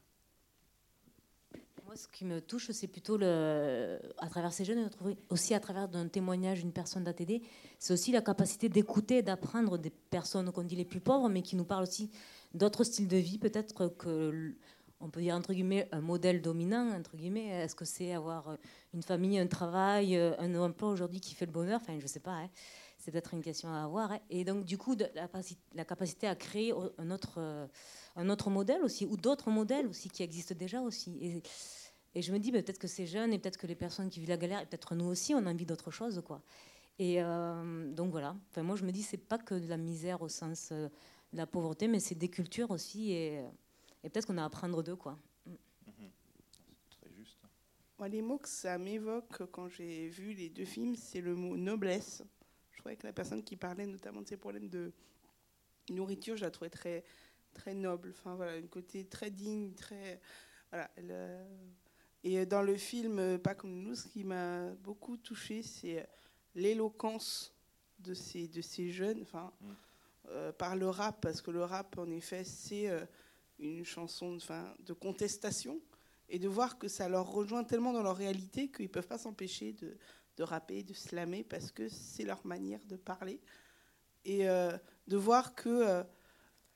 Moi, 1.84 1.94
ce 1.94 2.08
qui 2.08 2.24
me 2.24 2.40
touche, 2.40 2.72
c'est 2.72 2.88
plutôt 2.88 3.16
le, 3.16 4.00
à 4.18 4.28
travers 4.28 4.52
ces 4.52 4.64
jeunes, 4.64 4.90
aussi 5.28 5.54
à 5.54 5.60
travers 5.60 5.88
d'un 5.88 6.08
témoignage 6.08 6.60
d'une 6.60 6.72
personne 6.72 7.04
d'ATD, 7.04 7.42
c'est 7.78 7.92
aussi 7.92 8.10
la 8.10 8.22
capacité 8.22 8.68
d'écouter, 8.68 9.22
d'apprendre 9.22 9.78
des 9.78 9.90
personnes 9.90 10.50
qu'on 10.50 10.64
dit 10.64 10.74
les 10.74 10.84
plus 10.84 10.98
pauvres, 10.98 11.28
mais 11.28 11.42
qui 11.42 11.54
nous 11.54 11.64
parlent 11.64 11.84
aussi 11.84 12.10
d'autres 12.54 12.82
styles 12.82 13.06
de 13.06 13.18
vie, 13.18 13.38
peut-être 13.38 13.88
que 13.96 14.56
on 15.00 15.10
peut 15.10 15.20
dire 15.20 15.34
entre 15.34 15.52
guillemets 15.52 15.88
un 15.92 16.00
modèle 16.00 16.40
dominant 16.40 16.92
entre 16.92 17.16
guillemets. 17.16 17.46
Est-ce 17.46 17.74
que 17.74 17.84
c'est 17.84 18.12
avoir 18.12 18.48
euh, 18.48 18.56
une 18.94 19.02
famille 19.02 19.38
un 19.38 19.46
travail 19.46 20.16
euh, 20.16 20.34
un 20.38 20.54
emploi 20.56 20.88
aujourd'hui 20.88 21.20
qui 21.20 21.34
fait 21.34 21.46
le 21.46 21.52
bonheur? 21.52 21.80
Enfin 21.82 21.98
je 22.00 22.06
sais 22.06 22.20
pas 22.20 22.32
hein. 22.32 22.48
c'est 22.98 23.10
peut-être 23.10 23.34
une 23.34 23.42
question 23.42 23.68
à 23.68 23.84
avoir 23.84 24.12
hein. 24.12 24.20
et 24.30 24.44
donc 24.44 24.64
du 24.64 24.78
coup 24.78 24.96
la, 25.14 25.84
capacité 25.84 26.26
à 26.26 26.34
créer 26.34 26.72
un 26.98 27.10
autre 27.10 27.34
euh, 27.38 27.66
un 28.16 28.28
autre 28.30 28.50
modèle 28.50 28.82
aussi 28.82 29.04
ou 29.04 29.16
d'autres 29.16 29.50
modèles 29.50 29.86
aussi 29.86 30.08
qui 30.08 30.22
existent 30.22 30.54
déjà 30.54 30.80
aussi. 30.80 31.42
Et, 32.14 32.22
je 32.22 32.32
me 32.32 32.38
dis 32.38 32.50
peut-être 32.50 32.78
que 32.78 32.88
ces 32.88 33.06
jeunes 33.06 33.34
et 33.34 33.38
peut-être 33.38 33.58
que 33.58 33.66
les 33.66 33.74
personnes 33.74 34.08
qui 34.08 34.20
vivent 34.20 34.30
la 34.30 34.38
galère 34.38 34.62
et 34.62 34.64
peut-être 34.64 34.94
nous 34.94 35.04
aussi 35.04 35.34
on 35.34 35.44
a 35.44 35.50
envie 35.50 35.66
d'autre 35.66 35.90
chose 35.90 36.22
quoi. 36.24 36.40
Et 36.98 37.20
donc 37.20 38.10
voilà. 38.10 38.34
Enfin 38.48 38.62
moi 38.62 38.74
je 38.74 38.86
me 38.86 38.90
dis 38.90 39.02
c'est 39.02 39.18
pas 39.18 39.36
que 39.36 39.54
de 39.54 39.68
la 39.68 39.76
misère 39.76 40.22
au 40.22 40.30
sens 40.30 40.72
de 40.72 40.88
la 41.34 41.46
pauvreté 41.46 41.88
mais 41.88 42.00
c'est 42.00 42.14
des 42.14 42.30
cultures 42.30 42.70
aussi 42.70 43.12
et 44.06 44.08
peut-être 44.08 44.26
qu'on 44.26 44.38
a 44.38 44.42
à 44.42 44.46
apprendre 44.46 44.84
d'eux, 44.84 44.94
quoi. 44.94 45.18
Mhm. 45.46 46.10
Très 46.90 47.10
juste. 47.10 47.38
Moi, 47.98 48.08
les 48.08 48.22
mots 48.22 48.38
que 48.38 48.48
ça 48.48 48.78
m'évoque 48.78 49.50
quand 49.50 49.68
j'ai 49.68 50.06
vu 50.06 50.32
les 50.32 50.48
deux 50.48 50.64
films, 50.64 50.94
c'est 50.94 51.20
le 51.20 51.34
mot 51.34 51.56
noblesse. 51.56 52.22
Je 52.70 52.78
trouvais 52.78 52.94
que 52.94 53.04
la 53.04 53.12
personne 53.12 53.42
qui 53.42 53.56
parlait 53.56 53.84
notamment 53.84 54.22
de 54.22 54.28
ces 54.28 54.36
problèmes 54.36 54.68
de 54.68 54.92
nourriture, 55.90 56.36
je 56.36 56.44
la 56.44 56.52
trouvais 56.52 56.70
très, 56.70 57.02
très 57.52 57.74
noble. 57.74 58.10
Enfin, 58.10 58.36
voilà, 58.36 58.52
un 58.52 58.66
côté 58.68 59.04
très 59.06 59.32
digne, 59.32 59.72
très. 59.74 60.20
Voilà. 60.70 60.88
Euh, 60.98 61.44
et 62.22 62.46
dans 62.46 62.62
le 62.62 62.76
film 62.76 63.38
Pas 63.40 63.56
comme 63.56 63.82
nous, 63.82 63.96
ce 63.96 64.06
qui 64.06 64.22
m'a 64.22 64.70
beaucoup 64.84 65.16
touché, 65.16 65.64
c'est 65.64 66.08
l'éloquence 66.54 67.52
de 67.98 68.14
ces, 68.14 68.46
de 68.46 68.60
ces 68.60 68.88
jeunes, 68.92 69.22
enfin, 69.22 69.52
mm. 69.60 69.70
euh, 70.28 70.52
par 70.52 70.76
le 70.76 70.88
rap, 70.88 71.20
parce 71.20 71.42
que 71.42 71.50
le 71.50 71.64
rap, 71.64 71.98
en 71.98 72.08
effet, 72.12 72.44
c'est. 72.44 72.88
Euh, 72.88 73.04
une 73.58 73.84
chanson 73.84 74.36
enfin, 74.36 74.74
de 74.80 74.92
contestation 74.92 75.80
et 76.28 76.38
de 76.38 76.48
voir 76.48 76.78
que 76.78 76.88
ça 76.88 77.08
leur 77.08 77.30
rejoint 77.30 77.64
tellement 77.64 77.92
dans 77.92 78.02
leur 78.02 78.16
réalité 78.16 78.68
qu'ils 78.68 78.86
ne 78.86 78.90
peuvent 78.90 79.06
pas 79.06 79.18
s'empêcher 79.18 79.72
de, 79.72 79.96
de, 80.36 80.42
rapper, 80.42 80.82
de 80.82 80.92
slammer 80.92 81.44
parce 81.44 81.70
que 81.70 81.88
c'est 81.88 82.24
leur 82.24 82.44
manière 82.46 82.80
de 82.86 82.96
parler. 82.96 83.40
Et 84.24 84.48
euh, 84.48 84.76
de 85.06 85.16
voir 85.16 85.54
que 85.54 85.68
euh, 85.68 86.02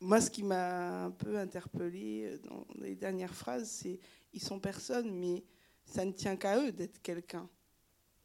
moi, 0.00 0.20
ce 0.20 0.30
qui 0.30 0.42
m'a 0.42 1.04
un 1.04 1.10
peu 1.10 1.36
interpellé 1.36 2.38
dans 2.44 2.66
les 2.80 2.94
dernières 2.94 3.34
phrases, 3.34 3.68
c'est 3.68 3.98
ils 4.32 4.42
sont 4.42 4.60
personne, 4.60 5.12
mais 5.12 5.44
ça 5.84 6.04
ne 6.04 6.12
tient 6.12 6.36
qu'à 6.36 6.58
eux 6.64 6.72
d'être 6.72 7.02
quelqu'un. 7.02 7.48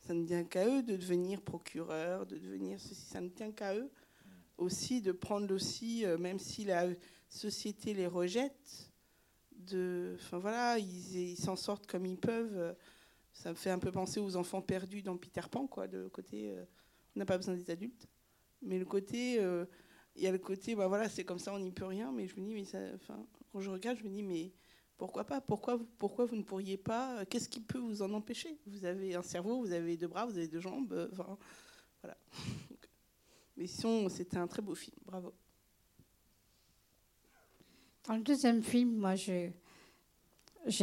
Ça 0.02 0.14
ne 0.14 0.26
tient 0.26 0.44
qu'à 0.44 0.68
eux 0.68 0.84
de 0.84 0.96
devenir 0.96 1.42
procureur, 1.42 2.28
de 2.28 2.38
devenir 2.38 2.80
ceci. 2.80 3.06
Ça 3.06 3.20
ne 3.20 3.30
tient 3.30 3.52
qu'à 3.52 3.76
eux 3.76 3.90
aussi 4.58 5.02
de 5.02 5.12
prendre 5.12 5.54
aussi, 5.54 6.06
euh, 6.06 6.18
même 6.18 6.40
si 6.40 6.64
la 6.64 6.88
société 7.30 7.94
les 7.94 8.08
rejette, 8.08 8.92
de, 9.52 10.16
enfin 10.20 10.38
voilà, 10.38 10.78
ils 10.78 11.38
s'en 11.38 11.56
sortent 11.56 11.88
comme 11.88 12.06
ils 12.06 12.18
peuvent. 12.18 12.76
Ça 13.36 13.50
me 13.50 13.56
fait 13.56 13.70
un 13.70 13.80
peu 13.80 13.92
penser 13.92 14.20
aux 14.20 14.38
enfants 14.38 14.62
perdus 14.62 15.02
dans 15.02 15.18
Peter 15.18 15.42
Pan, 15.52 15.68
quoi. 15.68 15.88
Le 15.88 16.10
côté, 16.10 16.54
euh, 16.54 16.64
on 17.16 17.20
n'a 17.20 17.26
pas 17.26 17.38
besoin 17.38 17.54
des 17.54 17.70
adultes, 17.70 18.08
mais 18.62 18.80
le 18.80 18.86
côté, 18.86 19.40
euh, 19.40 19.66
il 20.16 20.24
y 20.24 20.28
a 20.28 20.32
le 20.32 20.38
côté, 20.38 20.74
bah 20.74 20.88
voilà, 20.88 21.10
c'est 21.10 21.26
comme 21.26 21.38
ça, 21.38 21.54
on 21.54 21.60
n'y 21.60 21.72
peut 21.72 21.86
rien. 21.86 22.14
Mais 22.14 22.28
je 22.28 22.40
me 22.40 22.46
dis, 22.46 22.54
mais 22.54 22.64
ça, 22.64 22.80
enfin, 22.96 23.28
quand 23.52 23.60
je 23.60 23.70
regarde, 23.70 23.98
je 23.98 24.04
me 24.06 24.10
dis, 24.10 24.24
mais 24.24 24.54
pourquoi 24.98 25.26
pas? 25.26 25.42
Pourquoi, 25.42 25.78
pourquoi 25.98 26.26
vous 26.26 26.38
ne 26.38 26.44
pourriez 26.44 26.78
pas? 26.78 27.26
Qu'est-ce 27.26 27.50
qui 27.50 27.60
peut 27.60 27.78
vous 27.78 28.02
en 28.02 28.14
empêcher? 28.14 28.58
Vous 28.68 28.86
avez 28.86 29.16
un 29.16 29.22
cerveau, 29.22 29.60
vous 29.60 29.74
avez 29.74 29.98
deux 29.98 30.08
bras, 30.08 30.26
vous 30.26 30.38
avez 30.38 30.48
deux 30.48 30.62
jambes. 30.62 31.10
Enfin, 31.12 31.38
voilà. 32.02 32.18
Mais 33.58 33.68
sinon, 33.68 34.08
c'était 34.08 34.38
un 34.38 34.48
très 34.48 34.62
beau 34.62 34.76
film. 34.76 34.96
Bravo. 35.06 35.34
Dans 38.08 38.16
le 38.16 38.22
deuxième 38.22 38.62
film, 38.62 38.98
moi, 38.98 39.16
j'ai 39.16 39.52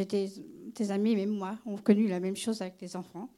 des, 0.05 0.91
amis, 0.91 1.14
même 1.14 1.31
moi, 1.31 1.57
ont 1.67 1.76
connu 1.76 2.09
la 2.09 2.19
même 2.19 2.37
chose 2.37 2.61
avec 2.62 2.81
les 2.81 2.97
enfants. 2.97 3.29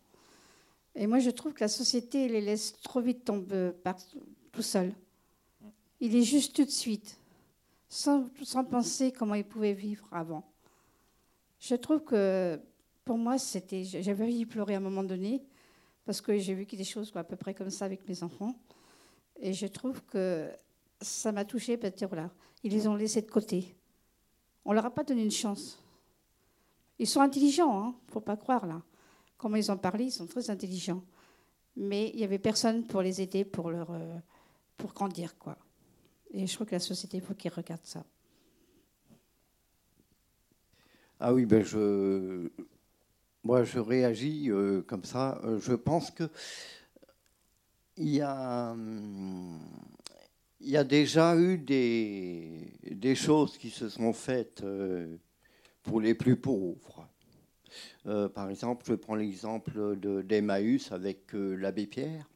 Et 0.94 1.06
moi, 1.06 1.18
je 1.18 1.28
trouve 1.28 1.52
que 1.52 1.60
la 1.60 1.68
société 1.68 2.28
les 2.28 2.40
laisse 2.40 2.80
trop 2.80 3.00
vite 3.00 3.24
tomber 3.24 3.72
par, 3.82 3.96
tout 4.52 4.62
seul. 4.62 4.94
Il 6.00 6.16
est 6.16 6.22
juste 6.22 6.56
tout 6.56 6.64
de 6.64 6.70
suite, 6.70 7.18
sans, 7.88 8.30
penser 8.70 9.12
comment 9.12 9.34
ils 9.34 9.44
pouvaient 9.44 9.74
vivre 9.74 10.06
avant. 10.12 10.44
Je 11.60 11.74
trouve 11.74 12.02
que 12.04 12.58
pour 13.04 13.18
moi, 13.18 13.36
c'était, 13.36 13.84
j'avais 13.84 14.24
envie 14.24 14.44
de 14.44 14.48
pleurer 14.48 14.74
à 14.74 14.78
un 14.78 14.80
moment 14.80 15.04
donné, 15.04 15.42
parce 16.06 16.22
que 16.22 16.38
j'ai 16.38 16.54
vu 16.54 16.64
des 16.64 16.84
choses 16.84 17.12
à 17.14 17.24
peu 17.24 17.36
près 17.36 17.52
comme 17.52 17.70
ça 17.70 17.84
avec 17.84 18.08
mes 18.08 18.22
enfants. 18.22 18.54
Et 19.40 19.52
je 19.52 19.66
trouve 19.66 20.02
que 20.04 20.48
ça 21.02 21.32
m'a 21.32 21.44
touchée, 21.44 21.78
que 21.78 22.06
voilà, 22.06 22.30
ils 22.64 22.73
les 22.73 22.88
ont 22.88 22.97
laissés 22.97 23.23
de 23.23 23.30
côté. 23.30 23.76
On 24.64 24.73
leur 24.73 24.87
a 24.87 24.90
pas 24.90 25.04
donné 25.04 25.23
une 25.23 25.30
chance. 25.30 25.78
Ils 26.99 27.06
sont 27.06 27.21
intelligents, 27.21 27.80
ne 27.80 27.88
hein, 27.88 27.94
faut 28.09 28.21
pas 28.21 28.37
croire 28.37 28.66
là. 28.66 28.83
Comment 29.37 29.56
ils 29.56 29.71
ont 29.71 29.76
parlé, 29.76 30.04
ils 30.04 30.12
sont 30.12 30.26
très 30.26 30.49
intelligents. 30.49 31.04
Mais 31.76 32.09
il 32.11 32.16
n'y 32.16 32.25
avait 32.25 32.38
personne 32.38 32.87
pour 32.87 33.02
les 33.02 33.21
aider, 33.21 33.44
pour, 33.44 33.71
leur, 33.71 33.90
euh, 33.90 34.18
pour 34.78 34.94
grandir. 34.94 35.37
quoi. 35.38 35.59
Et 36.30 36.47
je 36.47 36.54
crois 36.54 36.66
que 36.66 36.75
la 36.75 36.80
société, 36.80 37.18
il 37.18 37.23
faut 37.23 37.35
qu'ils 37.35 37.52
regardent 37.52 37.85
ça. 37.85 38.04
Ah 41.21 41.35
oui, 41.35 41.44
ben 41.44 41.62
je, 41.62 42.49
moi 43.44 43.64
je 43.64 43.78
réagis 43.78 44.50
euh, 44.50 44.83
comme 44.83 45.04
ça. 45.04 45.38
Euh, 45.44 45.61
je 45.61 45.75
pense 45.75 46.11
que 46.11 46.28
il 47.97 48.09
y 48.09 48.21
a, 48.21 48.73
hum, 48.73 49.61
il 50.64 50.71
y 50.71 50.76
a 50.76 50.85
déjà 50.85 51.37
eu 51.37 51.59
des, 51.59 53.14
choses 53.14 53.59
qui 53.59 53.71
se 53.71 53.88
sont 53.88 54.12
faites 54.12 54.62
euh, 54.62 55.16
pour 55.83 56.00
les 56.00 56.14
plus 56.14 56.37
pauvres. 56.37 57.09
par 58.35 58.50
exemple, 58.50 58.85
je 58.88 58.94
prends 58.94 59.14
l'exemple 59.14 59.97
d'Emmaüs 60.25 60.92
avec 60.92 61.33
l'abbé 61.33 61.87
Pierre, 61.87 62.28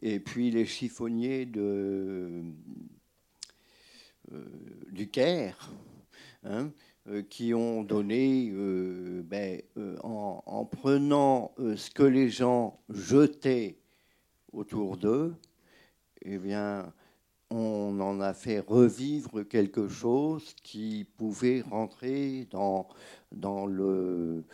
et 0.00 0.20
puis 0.20 0.50
les 0.50 0.66
chiffonniers 0.66 1.46
de, 1.46 2.42
du 4.90 5.08
Caire. 5.08 5.70
Hein, 6.46 6.72
euh, 7.08 7.22
qui 7.22 7.52
ont 7.52 7.82
donné, 7.82 8.50
euh, 8.50 9.22
ben, 9.22 9.60
euh, 9.76 9.98
en, 10.02 10.64
prenant 10.64 11.54
ce 11.58 11.90
que 11.90 12.02
les 12.02 12.30
gens 12.30 12.80
jetaient 12.88 13.76
autour 14.54 14.96
d'eux, 14.96 15.34
eh 16.22 16.38
bien, 16.38 16.94
on 17.54 18.00
en 18.00 18.20
a 18.20 18.34
fait 18.34 18.60
revivre 18.60 19.42
quelque 19.42 19.88
chose 19.88 20.54
qui 20.62 21.06
pouvait 21.16 21.62
rentrer 21.62 22.48
dans, 22.50 22.86
le, 23.66 24.44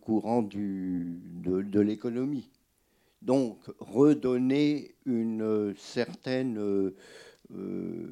courant 0.00 0.42
de 0.42 1.80
l'économie. 1.80 2.50
Donc, 3.22 3.58
redonner 3.78 4.94
une 5.04 5.74
certaine 5.76 6.92
euh, 7.54 8.10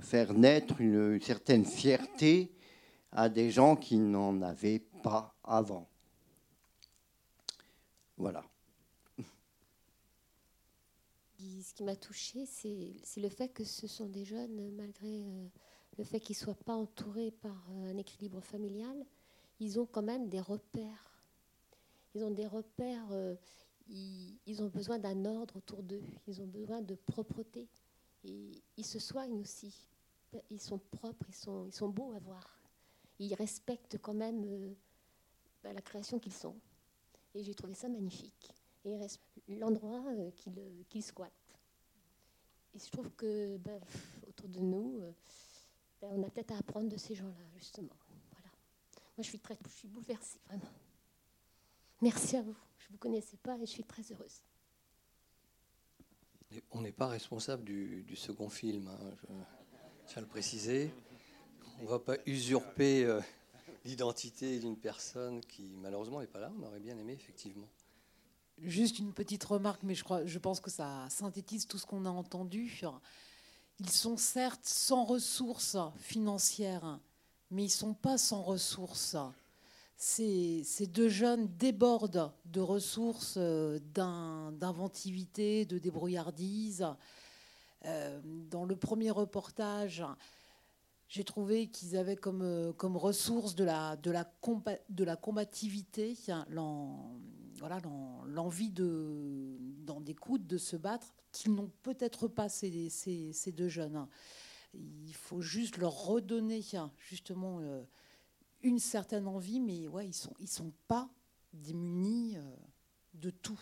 faire 0.00 0.32
naître 0.32 0.80
une, 0.80 1.20
certaine 1.20 1.64
fierté 1.64 2.50
à 3.12 3.28
des 3.28 3.50
gens 3.50 3.76
qui 3.76 3.98
n'en 3.98 4.40
avaient 4.40 4.82
pas 5.02 5.34
avant. 5.44 5.86
Voilà. 8.16 8.49
Ce 11.62 11.74
qui 11.74 11.84
m'a 11.84 11.96
touchée, 11.96 12.46
c'est 12.46 13.20
le 13.20 13.28
fait 13.28 13.48
que 13.48 13.64
ce 13.64 13.86
sont 13.86 14.06
des 14.06 14.24
jeunes, 14.24 14.70
malgré 14.72 15.24
euh, 15.24 15.48
le 15.98 16.04
fait 16.04 16.20
qu'ils 16.20 16.36
ne 16.36 16.40
soient 16.44 16.54
pas 16.54 16.74
entourés 16.74 17.30
par 17.30 17.66
euh, 17.70 17.92
un 17.92 17.96
équilibre 17.96 18.40
familial, 18.40 19.06
ils 19.58 19.78
ont 19.78 19.86
quand 19.86 20.02
même 20.02 20.28
des 20.28 20.40
repères. 20.40 21.10
Ils 22.14 22.24
ont 22.24 22.30
des 22.30 22.46
repères, 22.46 23.06
ils, 23.88 24.36
ils, 24.46 24.62
ont 24.62 24.66
besoin 24.66 24.98
d'un 24.98 25.24
ordre 25.26 25.56
autour 25.56 25.82
d'eux, 25.82 26.02
ils 26.26 26.42
ont 26.42 26.46
besoin 26.46 26.82
de 26.82 26.96
propreté 26.96 27.68
ils 28.24 28.84
se 28.84 28.98
soignent 28.98 29.40
aussi. 29.40 29.74
Ils 30.50 30.60
sont 30.60 30.78
propres, 30.78 31.26
ils 31.28 31.34
sont, 31.34 31.66
ils 31.66 31.74
sont 31.74 31.88
beaux 31.88 32.12
à 32.12 32.18
voir. 32.18 32.60
Ils 33.18 33.34
respectent 33.34 33.98
quand 33.98 34.14
même 34.14 34.44
euh, 34.44 34.72
bah, 35.62 35.72
la 35.72 35.82
création 35.82 36.18
qu'ils 36.18 36.32
sont. 36.32 36.56
Et 37.34 37.42
j'ai 37.42 37.54
trouvé 37.54 37.74
ça 37.74 37.88
magnifique. 37.88 38.52
Et 38.84 38.96
l'endroit 39.58 40.02
euh, 40.08 40.30
qu'ils 40.88 41.02
squattent. 41.02 41.32
Et 42.74 42.78
je 42.78 42.90
trouve 42.90 43.10
que 43.16 43.56
bah, 43.58 43.78
autour 44.28 44.48
de 44.48 44.60
nous, 44.60 45.00
euh, 45.02 45.12
bah, 46.00 46.08
on 46.10 46.22
a 46.22 46.30
peut-être 46.30 46.52
à 46.52 46.58
apprendre 46.58 46.88
de 46.88 46.96
ces 46.96 47.14
gens-là, 47.14 47.44
justement. 47.56 47.96
Voilà. 48.32 48.48
Moi, 49.16 49.22
je 49.22 49.28
suis, 49.28 49.40
très, 49.40 49.56
je 49.66 49.72
suis 49.72 49.88
bouleversée, 49.88 50.38
vraiment. 50.46 50.70
Merci 52.00 52.36
à 52.36 52.42
vous. 52.42 52.56
Je 52.78 52.86
ne 52.86 52.92
vous 52.92 52.98
connaissais 52.98 53.36
pas 53.36 53.56
et 53.56 53.66
je 53.66 53.70
suis 53.70 53.84
très 53.84 54.02
heureuse. 54.10 54.42
On 56.72 56.80
n'est 56.80 56.92
pas 56.92 57.06
responsable 57.06 57.62
du, 57.64 58.16
second 58.16 58.48
film, 58.48 58.88
hein, 58.88 58.98
je 59.28 60.12
tiens 60.12 60.18
à 60.18 60.20
le 60.20 60.26
préciser. 60.26 60.92
On 61.78 61.84
ne 61.84 61.88
va 61.88 62.00
pas 62.00 62.16
usurper 62.26 63.04
euh, 63.04 63.20
l'identité 63.84 64.58
d'une 64.58 64.76
personne 64.76 65.40
qui 65.42 65.76
malheureusement 65.80 66.20
n'est 66.20 66.26
pas 66.26 66.40
là. 66.40 66.52
On 66.58 66.66
aurait 66.66 66.80
bien 66.80 66.98
aimé, 66.98 67.12
effectivement. 67.12 67.68
Juste 68.62 68.98
une 68.98 69.12
petite 69.12 69.44
remarque, 69.44 69.82
mais 69.82 69.94
je, 69.94 70.04
crois, 70.04 70.24
je 70.26 70.38
pense 70.38 70.60
que 70.60 70.70
ça 70.70 71.06
synthétise 71.08 71.66
tout 71.66 71.78
ce 71.78 71.86
qu'on 71.86 72.04
a 72.04 72.10
entendu. 72.10 72.80
Ils 73.78 73.90
sont 73.90 74.16
certes 74.16 74.64
sans 74.64 75.04
ressources 75.04 75.78
financières, 75.98 77.00
mais 77.50 77.62
ils 77.62 77.66
ne 77.66 77.70
sont 77.70 77.94
pas 77.94 78.18
sans 78.18 78.42
ressources 78.42 79.16
ces, 80.00 80.86
deux 80.88 81.10
jeunes 81.10 81.46
débordent 81.58 82.32
de 82.46 82.60
ressources, 82.60 83.34
euh, 83.36 83.78
d'inventivité, 83.92 85.66
de 85.66 85.78
débrouillardise. 85.78 86.86
Euh, 87.84 88.20
dans 88.24 88.64
le 88.64 88.76
premier 88.76 89.10
reportage, 89.10 90.02
j'ai 91.06 91.22
trouvé 91.22 91.66
qu'ils 91.66 91.98
avaient 91.98 92.16
comme, 92.16 92.40
euh, 92.40 92.72
comme 92.72 92.96
ressource 92.96 93.54
de 93.54 93.64
la, 93.64 93.96
de 93.96 94.10
la, 94.10 94.32
de 94.88 95.04
la 95.04 95.16
combativité, 95.16 96.16
l'envie 98.26 98.70
de, 98.70 99.56
dans 99.84 100.00
des 100.00 100.14
coudes 100.14 100.46
de 100.46 100.58
se 100.58 100.76
battre, 100.76 101.12
qu'ils 101.32 101.54
n'ont 101.54 101.70
peut-être 101.82 102.28
pas 102.28 102.48
ces, 102.48 102.88
ces, 102.88 103.52
deux 103.52 103.68
jeunes. 103.68 104.06
Il 104.74 105.14
faut 105.14 105.40
juste 105.40 105.78
leur 105.78 105.92
redonner 105.92 106.62
justement 106.98 107.60
une 108.62 108.78
certaine 108.78 109.26
envie, 109.26 109.60
mais 109.60 109.88
ouais, 109.88 110.08
ils 110.08 110.14
sont, 110.14 110.34
sont 110.46 110.72
pas 110.88 111.10
démunis 111.52 112.36
euh, 112.36 112.56
de 113.14 113.30
tout. 113.30 113.60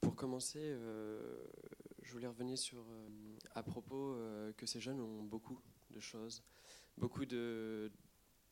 Pour 0.00 0.14
commencer, 0.16 0.60
euh, 0.62 1.44
je 2.02 2.12
voulais 2.12 2.26
revenir 2.26 2.58
sur 2.58 2.78
euh, 2.78 3.08
à 3.54 3.62
propos 3.62 4.16
que 4.56 4.66
ces 4.66 4.80
jeunes 4.80 5.00
ont 5.00 5.22
beaucoup 5.22 5.60
de 5.90 6.00
choses, 6.00 6.42
beaucoup 6.96 7.26
de, 7.26 7.90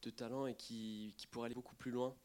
de 0.03 0.11
talents 0.11 0.47
et 0.47 0.55
qui, 0.55 1.15
pourraient 1.31 1.47
aller 1.47 1.55
beaucoup 1.55 1.77
plus 1.77 1.91
loin 1.91 2.17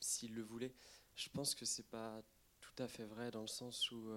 s'ils 0.00 0.34
le 0.34 0.42
voulaient. 0.42 0.72
Je 1.14 1.28
pense 1.28 1.54
que 1.54 1.64
c'est 1.64 1.86
pas 1.88 2.22
tout 2.60 2.82
à 2.82 2.88
fait 2.88 3.04
vrai 3.04 3.30
dans 3.30 3.42
le 3.42 3.46
sens 3.46 3.90
où 3.90 4.10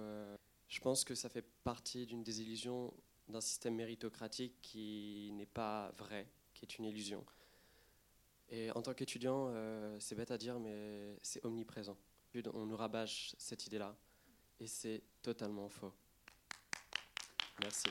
je 0.68 0.80
pense 0.80 1.04
que 1.04 1.14
ça 1.14 1.28
fait 1.28 1.44
partie 1.64 2.06
d'une 2.06 2.22
désillusion 2.22 2.92
d'un 3.28 3.40
système 3.40 3.74
méritocratique 3.74 4.54
qui 4.62 5.30
n'est 5.34 5.46
pas 5.46 5.90
vrai, 5.96 6.26
qui 6.54 6.64
est 6.64 6.78
une 6.78 6.84
illusion. 6.84 7.24
Et 8.50 8.70
en 8.72 8.80
tant 8.80 8.94
qu'étudiant, 8.94 9.48
euh, 9.50 9.96
c'est 10.00 10.14
bête 10.14 10.30
à 10.30 10.38
dire, 10.38 10.58
mais 10.58 11.16
c'est 11.22 11.44
omniprésent. 11.44 11.96
On 12.54 12.66
nous 12.66 12.76
rabâche 12.76 13.34
cette 13.38 13.66
idée-là, 13.66 13.96
et 14.60 14.66
c'est 14.66 15.02
totalement 15.22 15.68
faux. 15.68 15.92
Merci. 17.60 17.88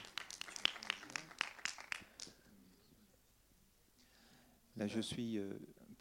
Là, 4.77 4.85
je 4.85 4.99
suis 4.99 5.39
euh, 5.39 5.49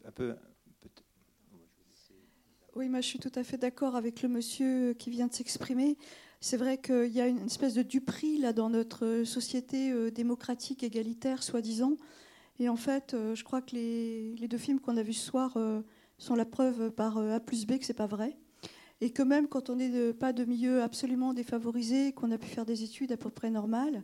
un 0.05 0.11
peu. 0.11 0.35
Oui, 2.75 2.89
moi 2.89 3.01
je 3.01 3.07
suis 3.07 3.17
tout 3.17 3.31
à 3.33 3.43
fait 3.43 3.57
d'accord 3.57 3.95
avec 3.95 4.21
le 4.21 4.29
monsieur 4.29 4.93
qui 4.93 5.09
vient 5.09 5.25
de 5.25 5.33
s'exprimer. 5.33 5.97
C'est 6.41 6.57
vrai 6.57 6.77
qu'il 6.77 7.07
y 7.07 7.19
a 7.19 7.25
une 7.25 7.47
espèce 7.47 7.73
de 7.73 7.81
duperie 7.81 8.37
là 8.37 8.53
dans 8.53 8.69
notre 8.69 9.23
société 9.23 9.91
euh, 9.91 10.11
démocratique 10.11 10.83
égalitaire, 10.83 11.41
soi-disant. 11.41 11.97
Et 12.59 12.69
en 12.69 12.75
fait, 12.75 13.15
euh, 13.15 13.33
je 13.33 13.43
crois 13.43 13.63
que 13.63 13.75
les, 13.75 14.47
deux 14.47 14.59
films 14.59 14.79
qu'on 14.79 14.95
a 14.97 15.01
vus 15.01 15.13
ce 15.13 15.25
soir 15.25 15.57
sont 16.19 16.35
la 16.35 16.45
preuve 16.45 16.91
par 16.91 17.17
A 17.17 17.39
plus 17.39 17.65
B 17.65 17.79
que 17.79 17.85
c'est 17.85 17.95
pas 17.95 18.05
vrai. 18.05 18.37
Et 19.01 19.09
que 19.09 19.23
même 19.23 19.47
quand 19.47 19.71
on 19.71 19.75
n'est 19.75 20.13
pas 20.13 20.33
de 20.33 20.45
milieu 20.45 20.83
absolument 20.83 21.33
défavorisé, 21.33 22.13
qu'on 22.13 22.29
a 22.29 22.37
pu 22.37 22.47
faire 22.47 22.65
des 22.65 22.83
études 22.83 23.11
à 23.11 23.17
peu 23.17 23.31
près 23.31 23.49
normales, 23.49 24.03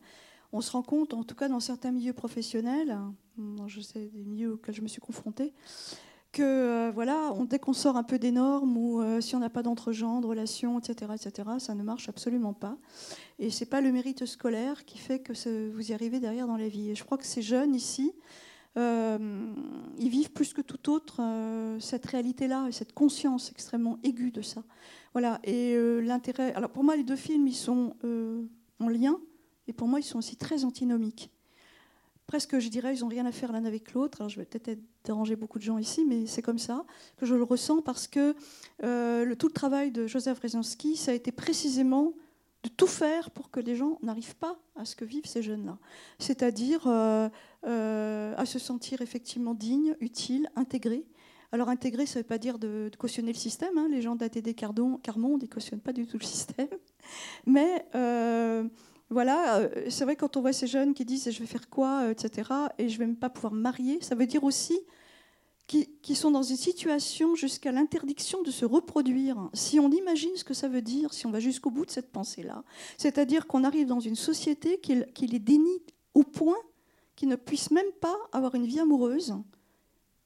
on 0.54 0.62
se 0.62 0.72
rend 0.72 0.84
compte, 0.84 1.14
en 1.14 1.24
tout 1.24 1.36
cas 1.36 1.50
dans 1.50 1.60
certains 1.60 1.92
milieux 1.92 2.14
professionnels, 2.14 2.98
je 3.68 3.82
sais 3.82 4.08
des 4.14 4.24
milieux 4.24 4.54
auxquels 4.54 4.76
je 4.76 4.82
me 4.82 4.88
suis 4.88 5.02
confrontée, 5.02 5.52
que 6.32 6.42
euh, 6.42 6.92
voilà, 6.94 7.32
on, 7.36 7.46
dès 7.46 7.60
qu'on 7.60 7.74
sort 7.74 7.98
un 7.98 8.04
peu 8.04 8.20
des 8.20 8.32
normes 8.32 8.78
ou 8.78 9.02
euh, 9.02 9.20
si 9.20 9.36
on 9.36 9.40
n'a 9.40 9.50
pas 9.50 9.64
d'entre-gens, 9.64 10.22
de 10.22 10.28
relations, 10.28 10.80
etc., 10.80 11.12
etc., 11.16 11.50
ça 11.58 11.76
ne 11.76 11.84
marche 11.84 12.08
absolument 12.08 12.54
pas. 12.54 12.78
Et 13.40 13.50
c'est 13.50 13.68
pas 13.68 13.82
le 13.82 13.92
mérite 13.92 14.26
scolaire 14.26 14.86
qui 14.86 15.00
fait 15.00 15.20
que 15.20 15.34
vous 15.72 15.92
y 15.92 15.94
arrivez 15.94 16.20
derrière 16.20 16.48
dans 16.48 16.58
la 16.58 16.68
vie. 16.68 16.92
Et 16.92 16.96
je 16.96 17.04
crois 17.04 17.18
que 17.18 17.26
ces 17.26 17.42
jeunes 17.42 17.76
ici, 17.76 18.14
euh, 18.78 19.54
ils 20.00 20.10
vivent 20.10 20.32
plus 20.32 20.54
que 20.54 20.62
tout 20.62 20.92
autre 20.92 21.22
cette 21.80 22.06
réalité-là 22.08 22.68
et 22.68 22.72
cette 22.72 22.94
conscience 22.94 23.52
extrêmement 23.52 24.00
aiguë 24.04 24.32
de 24.32 24.42
ça. 24.42 24.64
Voilà. 25.14 25.40
Et 25.44 25.76
l'intérêt. 26.02 26.54
Alors 26.56 26.72
pour 26.72 26.84
moi, 26.84 26.96
les 26.96 27.04
deux 27.04 27.16
films, 27.16 27.48
ils 27.48 27.56
sont 27.56 27.96
en 28.80 28.88
lien, 28.88 29.20
et 29.68 29.74
pour 29.74 29.88
moi, 29.88 30.00
ils 30.00 30.04
sont 30.04 30.20
aussi 30.20 30.36
très 30.36 30.66
antinomiques 30.66 31.32
presque, 32.28 32.58
je 32.60 32.70
dirais, 32.70 32.96
ils 32.96 33.02
n'ont 33.02 33.10
rien 33.10 33.26
à 33.26 33.32
faire 33.32 33.52
l'un 33.52 33.66
avec 33.66 33.94
l'autre. 33.94 34.30
Je 34.30 34.38
vais 34.40 34.46
peut-être 34.46 34.82
déranger 35.04 35.36
beaucoup 35.36 35.60
de 35.60 35.64
gens 35.64 35.78
ici, 35.78 36.06
mais 36.06 36.26
c'est 36.26 36.42
comme 36.42 36.60
ça 36.60 36.86
que 37.18 37.26
je 37.26 37.36
le 37.36 37.44
ressens 37.44 37.82
parce 37.82 38.08
que 38.08 38.36
euh, 38.84 39.26
le, 39.26 39.36
tout 39.36 39.48
le 39.48 39.54
travail 39.54 39.92
de 39.92 40.08
Joseph 40.08 40.40
Rezanski, 40.40 40.96
ça 40.96 41.12
a 41.12 41.14
été 41.14 41.32
précisément 41.32 42.14
de 42.64 42.70
tout 42.70 42.88
faire 42.88 43.30
pour 43.32 43.52
que 43.52 43.60
les 43.60 43.76
gens 43.76 44.00
n'arrivent 44.02 44.38
pas 44.38 44.58
à 44.76 44.86
ce 44.86 44.96
que 44.96 45.04
vivent 45.04 45.28
ces 45.28 45.44
jeunes-là. 45.44 45.78
C'est-à-dire 46.18 46.88
euh, 46.88 47.30
euh, 47.68 48.34
à 48.38 48.46
se 48.46 48.58
sentir 48.58 49.02
effectivement 49.02 49.54
dignes, 49.54 49.96
utiles, 50.00 50.50
intégrés. 50.56 51.06
Alors 51.52 51.70
intégrer, 51.70 52.06
ça 52.06 52.18
ne 52.18 52.24
veut 52.24 52.28
pas 52.28 52.40
dire 52.40 52.58
de, 52.58 52.90
cautionner 52.98 53.34
le 53.34 53.38
système. 53.38 53.78
Hein. 53.78 53.90
Les 53.92 54.02
gens 54.02 54.16
d'ATD 54.16 54.56
Carmonde, 54.56 55.44
ils 55.44 55.46
ne 55.46 55.54
cautionnent 55.54 55.82
pas 55.82 55.94
du 55.94 56.08
tout 56.08 56.18
le 56.18 56.26
système. 56.26 56.70
Mais 57.46 57.86
voilà, 59.10 59.58
euh, 59.58 59.70
c'est 59.90 60.06
vrai 60.06 60.16
quand 60.16 60.38
on 60.38 60.42
voit 60.42 60.54
ces 60.54 60.68
jeunes 60.68 60.94
qui 60.94 61.06
disent 61.06 61.30
je 61.30 61.40
vais 61.40 61.46
faire 61.46 61.70
quoi, 61.70 62.04
euh, 62.04 62.12
etc., 62.12 62.50
et 62.78 62.90
je 62.90 62.98
vais 62.98 63.06
même 63.06 63.16
pas 63.16 63.30
pouvoir 63.30 63.54
me 63.54 63.62
marier, 63.62 64.00
ça 64.02 64.16
veut 64.16 64.26
dire 64.26 64.44
aussi 64.44 64.80
qu'ils 65.68 66.18
sont 66.18 66.32
dans 66.32 66.44
une 66.44 66.58
situation 66.58 67.36
jusqu'à 67.36 67.72
l'interdiction 67.72 68.42
de 68.42 68.52
se 68.52 68.66
reproduire. 68.66 69.50
Si 69.54 69.80
on 69.80 69.90
imagine 69.90 70.36
ce 70.36 70.44
que 70.44 70.54
ça 70.54 70.68
veut 70.68 70.82
dire, 70.82 71.14
si 71.14 71.26
on 71.26 71.32
va 71.32 71.40
jusqu'au 71.40 71.72
bout 71.72 71.86
de 71.86 71.92
cette 71.92 72.12
pensée-là, 72.12 72.64
c'est-à-dire 72.98 73.48
qu'on 73.48 73.64
arrive 73.64 73.88
dans 73.88 74.02
une 74.02 74.16
société 74.16 74.80
qui, 74.80 75.28
les 75.28 75.40
dénie 75.40 75.82
au 76.14 76.24
point 76.24 76.58
qu'ils 77.16 77.30
ne 77.30 77.36
puissent 77.36 77.72
même 77.72 77.92
pas 78.02 78.16
avoir 78.34 78.56
une 78.56 78.66
vie 78.66 78.80
amoureuse 78.80 79.36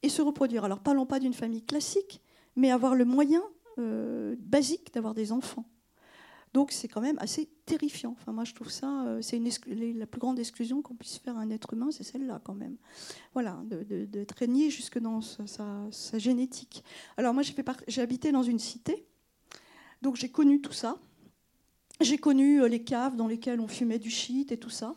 et 0.02 0.10
se 0.10 0.22
reproduire. 0.22 0.66
Alors 0.66 0.80
parlons 0.80 1.06
pas 1.06 1.20
d'une 1.20 1.34
famille 1.34 1.64
classique, 1.64 2.22
mais 2.56 2.72
avoir 2.72 2.96
le 2.96 3.06
moyen 3.06 3.44
euh, 3.78 4.36
basique 4.40 4.94
d'avoir 4.94 5.14
des 5.14 5.32
enfants. 5.32 5.66
Donc 6.58 6.72
c'est 6.72 6.88
quand 6.88 7.02
même 7.02 7.20
assez 7.20 7.48
terrifiant. 7.68 8.16
Enfin, 8.20 8.32
moi, 8.32 8.44
je 8.44 8.56
trouve 8.56 8.72
ça, 8.72 9.06
euh, 9.06 9.22
c'est 9.22 9.40
la 9.40 10.08
plus 10.08 10.20
grande 10.20 10.40
exclusion 10.40 10.82
qu'on 10.82 10.96
puisse 10.96 11.20
faire 11.20 11.38
à 11.38 11.42
un 11.42 11.52
être 11.52 11.74
humain, 11.74 11.90
c'est 11.92 12.02
celle-là 12.04 12.42
quand 12.44 12.56
même. 12.56 12.78
Voilà, 13.34 13.62
de, 13.70 14.26
régner 14.40 14.72
jusque 14.72 14.98
dans 14.98 15.22
sa, 15.22 16.18
génétique. 16.18 16.84
Alors 17.16 17.36
moi, 17.36 17.44
j'ai 17.88 18.02
habité 18.02 18.32
dans 18.32 18.42
une 18.42 18.58
cité, 18.58 19.06
donc 20.02 20.16
j'ai 20.16 20.30
connu 20.30 20.60
tout 20.60 20.74
ça. 20.74 20.98
J'ai 22.02 22.18
connu 22.18 22.64
euh, 22.64 22.68
les 22.68 22.84
caves 22.84 23.16
dans 23.16 23.28
lesquelles 23.28 23.60
on 23.60 23.68
fumait 23.68 24.00
du 24.00 24.10
shit 24.10 24.52
et 24.52 24.58
tout 24.58 24.72
ça. 24.72 24.96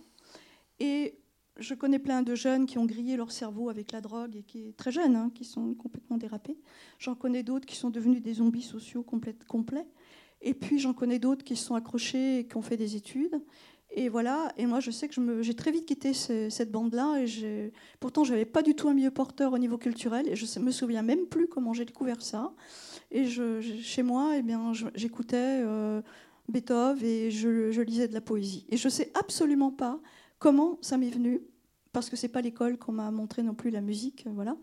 Et 0.78 1.20
je 1.58 1.74
connais 1.74 1.98
plein 1.98 2.22
de 2.22 2.34
jeunes 2.34 2.64
qui 2.64 2.78
ont 2.78 2.86
grillé 2.86 3.18
leur 3.18 3.32
cerveau 3.32 3.68
avec 3.68 3.92
la 3.92 4.00
drogue 4.00 4.34
et 4.34 4.44
qui 4.44 4.72
très 4.78 4.92
jeunes, 4.92 5.14
hein, 5.14 5.30
qui 5.34 5.44
sont 5.44 5.74
complètement 5.74 6.16
dérapés. 6.16 6.56
J'en 6.98 7.14
connais 7.14 7.42
d'autres 7.42 7.66
qui 7.66 7.76
sont 7.76 7.90
devenus 7.90 8.22
des 8.22 8.32
zombies 8.32 8.62
sociaux 8.62 9.02
complets. 9.02 9.86
Et 10.42 10.54
puis 10.54 10.78
j'en 10.78 10.94
connais 10.94 11.18
d'autres 11.18 11.44
qui 11.44 11.56
se 11.56 11.64
sont 11.64 11.74
accrochés 11.74 12.40
et 12.40 12.46
qui 12.46 12.56
ont 12.56 12.62
fait 12.62 12.76
des 12.76 12.96
études. 12.96 13.40
Et 13.92 14.08
voilà, 14.08 14.52
et 14.56 14.66
moi 14.66 14.78
je 14.78 14.92
sais 14.92 15.08
que 15.08 15.42
j'ai 15.42 15.54
très 15.54 15.72
vite 15.72 15.84
quitté 15.84 16.12
cette 16.12 16.70
bande-là. 16.70 17.22
Et 17.22 17.72
pourtant, 17.98 18.22
je 18.22 18.32
n'avais 18.32 18.44
pas 18.44 18.62
du 18.62 18.74
tout 18.74 18.88
un 18.88 18.94
milieu 18.94 19.10
porteur 19.10 19.52
au 19.52 19.58
niveau 19.58 19.78
culturel. 19.78 20.28
Et 20.28 20.36
je 20.36 20.46
ne 20.58 20.64
me 20.64 20.70
souviens 20.70 21.02
même 21.02 21.26
plus 21.26 21.48
comment 21.48 21.72
j'ai 21.72 21.84
découvert 21.84 22.22
ça. 22.22 22.52
Et 23.10 23.26
chez 23.28 24.02
moi, 24.02 24.34
eh 24.36 24.44
j'écoutais 24.94 25.62
euh, 25.64 26.00
Beethoven 26.48 27.04
et 27.04 27.30
je, 27.32 27.72
je, 27.72 27.82
lisais 27.82 28.06
de 28.06 28.14
la 28.14 28.20
poésie. 28.20 28.64
Et 28.68 28.76
je 28.76 28.86
ne 28.86 28.92
sais 28.92 29.10
absolument 29.14 29.72
pas 29.72 29.98
comment 30.38 30.78
ça 30.80 30.96
m'est 30.96 31.10
venu, 31.10 31.42
parce 31.92 32.10
que 32.10 32.16
ce 32.16 32.26
n'est 32.26 32.32
pas 32.32 32.40
l'école 32.40 32.78
qu'on 32.78 32.92
m'a 32.92 33.10
montré 33.10 33.42
non 33.42 33.54
plus 33.54 33.70
la 33.70 33.80
musique. 33.80 34.26
Voilà 34.26 34.56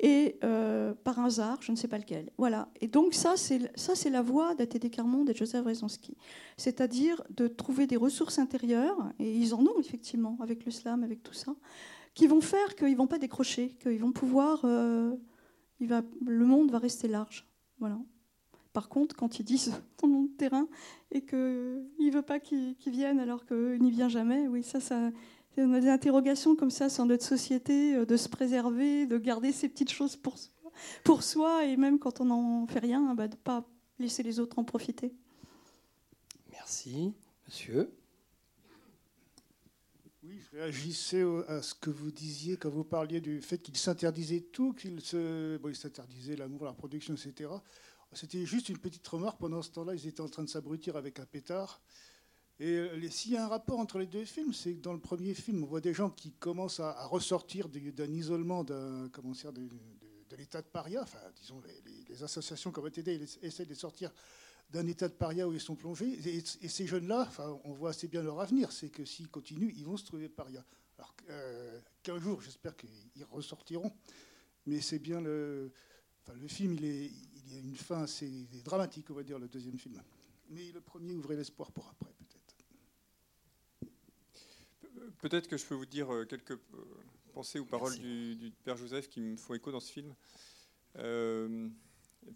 et 0.00 0.38
euh, 0.42 0.92
par 1.04 1.20
hasard, 1.20 1.58
je 1.60 1.70
ne 1.70 1.76
sais 1.76 1.88
pas 1.88 1.98
lequel. 1.98 2.30
Voilà. 2.36 2.68
Et 2.80 2.88
donc 2.88 3.14
ça, 3.14 3.36
c'est 3.36 3.70
ça, 3.78 3.94
c'est 3.94 4.10
la 4.10 4.22
voie 4.22 4.54
d'A.T.D. 4.54 4.90
Carmonde 4.90 5.30
et 5.30 5.34
Joseph 5.34 5.64
Rezonski, 5.64 6.16
c'est-à-dire 6.56 7.22
de 7.30 7.46
trouver 7.46 7.86
des 7.86 7.96
ressources 7.96 8.38
intérieures, 8.38 9.12
et 9.18 9.32
ils 9.36 9.54
en 9.54 9.60
ont 9.60 9.78
effectivement 9.78 10.36
avec 10.40 10.64
le 10.64 10.72
slam, 10.72 11.04
avec 11.04 11.22
tout 11.22 11.32
ça, 11.32 11.54
qui 12.14 12.26
vont 12.26 12.40
faire 12.40 12.74
qu'ils 12.74 12.96
vont 12.96 13.06
pas 13.06 13.18
décrocher, 13.18 13.76
qu'ils 13.80 14.00
vont 14.00 14.12
pouvoir, 14.12 14.62
euh, 14.64 15.14
le 15.80 16.44
monde 16.44 16.70
va 16.70 16.78
rester 16.78 17.06
large. 17.06 17.46
Voilà. 17.78 17.98
Par 18.72 18.88
contre, 18.88 19.14
quand 19.14 19.38
ils 19.38 19.44
disent 19.44 19.72
ton 19.96 20.08
nom 20.08 20.22
de 20.24 20.36
terrain 20.36 20.66
et 21.12 21.24
qu'il 21.24 21.38
ne 21.38 22.10
veut 22.10 22.22
pas 22.22 22.40
qu'il 22.40 22.74
vienne 22.86 23.20
alors 23.20 23.46
qu'il 23.46 23.80
n'y 23.80 23.92
vient 23.92 24.08
jamais, 24.08 24.48
oui, 24.48 24.64
ça, 24.64 24.80
ça, 24.80 25.12
des 25.56 25.88
interrogations 25.88 26.56
comme 26.56 26.70
ça 26.70 26.88
sur 26.88 27.04
notre 27.06 27.24
société, 27.24 27.94
euh, 27.94 28.06
de 28.06 28.16
se 28.16 28.28
préserver, 28.28 29.06
de 29.06 29.18
garder 29.18 29.52
ces 29.52 29.68
petites 29.68 29.92
choses 29.92 30.16
pour 30.16 30.38
soi, 30.38 30.72
pour 31.04 31.22
soi 31.22 31.64
et 31.64 31.76
même 31.76 31.98
quand 31.98 32.20
on 32.20 32.26
n'en 32.26 32.66
fait 32.66 32.80
rien, 32.80 33.14
bah, 33.14 33.28
de 33.28 33.34
ne 33.34 33.40
pas 33.40 33.64
laisser 33.98 34.22
les 34.22 34.40
autres 34.40 34.58
en 34.58 34.64
profiter. 34.64 35.12
Merci. 36.50 37.12
Monsieur 37.46 37.90
Oui, 40.22 40.40
je 40.40 40.56
réagissais 40.56 41.22
à 41.46 41.60
ce 41.62 41.74
que 41.74 41.90
vous 41.90 42.10
disiez 42.10 42.56
quand 42.56 42.70
vous 42.70 42.84
parliez 42.84 43.20
du 43.20 43.42
fait 43.42 43.58
qu'il 43.58 43.76
s'interdisait 43.76 44.40
tout, 44.40 44.72
qu'il 44.72 45.00
se, 45.00 45.58
bon, 45.58 45.74
s'interdisait 45.74 46.36
l'amour, 46.36 46.64
la 46.64 46.72
production, 46.72 47.14
etc. 47.14 47.50
C'était 48.12 48.46
juste 48.46 48.68
une 48.68 48.78
petite 48.78 49.06
remarque. 49.06 49.38
Pendant 49.38 49.60
ce 49.60 49.70
temps-là, 49.72 49.94
ils 49.94 50.06
étaient 50.06 50.20
en 50.20 50.28
train 50.28 50.44
de 50.44 50.48
s'abrutir 50.48 50.96
avec 50.96 51.18
un 51.18 51.26
pétard. 51.26 51.82
Et 52.60 52.76
euh, 52.76 53.10
s'il 53.10 53.32
y 53.32 53.36
a 53.36 53.44
un 53.44 53.48
rapport 53.48 53.80
entre 53.80 53.98
les 53.98 54.06
deux 54.06 54.24
films, 54.24 54.52
c'est 54.52 54.74
que 54.74 54.80
dans 54.80 54.92
le 54.92 55.00
premier 55.00 55.34
film, 55.34 55.64
on 55.64 55.66
voit 55.66 55.80
des 55.80 55.94
gens 55.94 56.10
qui 56.10 56.32
commencent 56.32 56.80
à, 56.80 57.06
ressortir 57.06 57.68
d'un 57.68 58.12
isolement, 58.12 58.62
d'un, 58.62 59.06
de, 59.06 59.68
de, 60.30 60.36
l'état 60.36 60.62
de 60.62 60.66
paria. 60.66 61.02
Enfin, 61.02 61.18
disons, 61.40 61.60
les, 62.08 62.22
associations 62.22 62.70
comme 62.70 62.86
ATD 62.86 63.08
essaient 63.42 63.66
de 63.66 63.74
sortir 63.74 64.12
d'un 64.70 64.86
état 64.86 65.08
de 65.08 65.14
paria 65.14 65.48
où 65.48 65.52
ils 65.52 65.60
sont 65.60 65.74
plongés. 65.74 66.16
Et, 66.28 66.68
ces 66.68 66.86
jeunes-là, 66.86 67.24
enfin, 67.26 67.58
on 67.64 67.72
voit 67.72 67.90
assez 67.90 68.06
bien 68.06 68.22
leur 68.22 68.40
avenir. 68.40 68.70
C'est 68.70 68.88
que 68.88 69.04
s'ils 69.04 69.28
continuent, 69.28 69.72
ils 69.76 69.84
vont 69.84 69.96
se 69.96 70.04
trouver 70.04 70.28
paria. 70.28 70.64
Alors 70.96 71.14
euh, 71.30 71.80
qu'un 72.04 72.20
jour, 72.20 72.40
j'espère 72.40 72.76
qu'ils 72.76 73.24
ressortiront. 73.30 73.92
Mais 74.66 74.80
c'est 74.80 75.00
bien 75.00 75.20
le. 75.20 75.72
Enfin, 76.22 76.38
le 76.40 76.48
film, 76.48 76.74
il, 76.74 76.84
est, 76.84 77.10
a 77.52 77.58
une 77.58 77.76
fin 77.76 78.02
assez 78.02 78.46
dramatique, 78.64 79.10
on 79.10 79.14
va 79.14 79.24
dire, 79.24 79.38
le 79.38 79.48
deuxième 79.48 79.76
film. 79.76 80.00
Mais 80.50 80.70
le 80.72 80.80
premier 80.80 81.14
ouvrait 81.14 81.36
l'espoir 81.36 81.70
pour 81.72 81.88
après, 81.88 82.13
peut-être. 85.20 85.48
Que 85.48 85.56
je 85.56 85.64
peux 85.64 85.74
vous 85.74 85.86
dire 85.86 86.12
euh, 86.12 86.24
quelques 86.24 86.52
euh, 86.52 86.58
pensées 87.32 87.58
ou 87.58 87.64
paroles 87.64 87.96
du, 87.96 88.52
Père 88.64 88.76
Joseph 88.76 89.08
qui 89.08 89.20
me 89.20 89.36
font 89.36 89.54
écho 89.54 89.70
dans 89.72 89.80
ce 89.80 89.92
film. 89.92 90.14
Euh, 90.98 91.68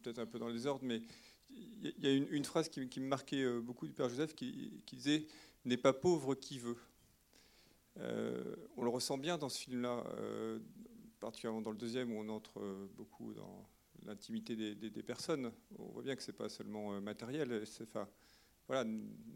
peut-être 0.02 0.18
un 0.18 0.26
peu 0.26 0.38
dans 0.38 0.48
les 0.48 0.66
ordres, 0.66 0.84
mais 0.84 1.02
il 1.50 1.94
y 1.98 2.06
a 2.06 2.12
une, 2.12 2.44
phrase 2.44 2.68
qui, 2.68 2.80
me 2.80 3.06
marquait 3.06 3.46
beaucoup 3.60 3.86
du 3.86 3.92
Père 3.92 4.08
Joseph 4.08 4.34
qui, 4.34 4.82
disait 4.92 5.26
N'est 5.64 5.76
pas 5.76 5.92
pauvre 5.92 6.34
qui 6.34 6.58
veut. 6.58 6.76
on 7.96 8.82
le 8.82 8.90
ressent 8.90 9.16
bien 9.16 9.38
dans 9.38 9.48
ce 9.48 9.58
film-là, 9.58 10.04
particulièrement 11.20 11.62
dans 11.62 11.70
le 11.70 11.78
deuxième 11.78 12.12
où 12.12 12.20
on 12.20 12.28
entre 12.28 12.60
beaucoup 12.96 13.32
dans 13.32 13.66
l'intimité 14.04 14.56
des, 14.56 15.02
personnes. 15.02 15.50
On 15.78 15.86
voit 15.86 16.02
bien 16.02 16.16
que 16.16 16.22
c'est 16.22 16.32
pas 16.32 16.50
seulement 16.50 17.00
matériel. 17.00 17.64
Enfin, 17.82 18.06
voilà, 18.66 18.84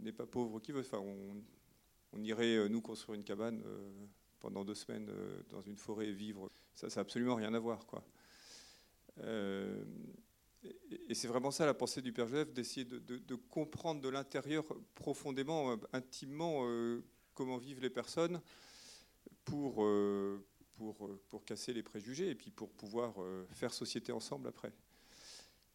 n'est 0.01 0.13
pas 0.13 0.27
pauvre 0.27 0.61
qui 0.61 0.73
veut. 0.73 0.81
Enfin, 0.81 0.99
on, 0.99 1.43
on 2.13 2.23
irait, 2.23 2.57
euh, 2.57 2.69
nous, 2.69 2.81
construire 2.81 3.19
une 3.19 3.25
cabane 3.25 3.63
euh, 3.65 3.91
pendant 4.41 4.65
deux 4.65 4.75
semaines 4.75 5.09
euh, 5.11 5.43
dans 5.49 5.63
une 5.63 5.77
forêt 5.77 6.09
et 6.09 6.13
vivre. 6.13 6.51
Ça, 6.75 6.91
ça 6.91 7.01
n'a 7.01 7.03
absolument 7.03 7.35
rien 7.35 7.53
à 7.55 7.59
voir. 7.59 7.87
Et 11.09 11.15
c'est 11.15 11.29
vraiment 11.29 11.51
ça 11.51 11.67
la 11.67 11.75
pensée 11.75 12.01
du 12.01 12.13
Père 12.13 12.29
Joseph, 12.29 12.53
d'essayer 12.53 12.87
de, 12.87 13.35
comprendre 13.35 14.01
de 14.01 14.09
l'intérieur 14.09 14.65
profondément, 14.95 15.77
intimement, 15.93 16.67
comment 17.35 17.59
vivent 17.59 17.83
les 17.83 17.91
personnes 17.91 18.41
pour, 19.45 19.87
casser 21.45 21.75
les 21.75 21.83
préjugés 21.83 22.31
et 22.31 22.35
puis 22.35 22.51
pour 22.51 22.71
pouvoir 22.71 23.17
faire 23.51 23.75
société 23.75 24.13
ensemble 24.13 24.49
après. 24.49 24.73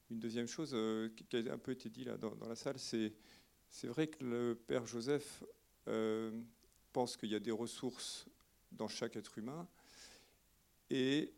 Une 0.10 0.20
deuxième 0.20 0.48
chose 0.48 0.76
qui 1.16 1.38
a 1.38 1.54
un 1.54 1.60
peu 1.60 1.74
été 1.74 1.90
dit 1.90 2.06
là 2.06 2.18
dans, 2.18 2.34
dans 2.36 2.48
la 2.48 2.56
salle, 2.56 2.80
c'est 2.80 3.14
c'est 3.70 3.88
vrai 3.88 4.08
que 4.08 4.24
le 4.24 4.56
Père 4.56 4.88
Joseph 4.88 5.44
pense 6.94 7.18
qu'il 7.18 7.30
y 7.30 7.36
a 7.36 7.40
des 7.40 7.52
ressources 7.52 8.26
dans 8.72 8.88
chaque 8.88 9.16
être 9.16 9.38
humain 9.38 9.68
et 10.90 11.34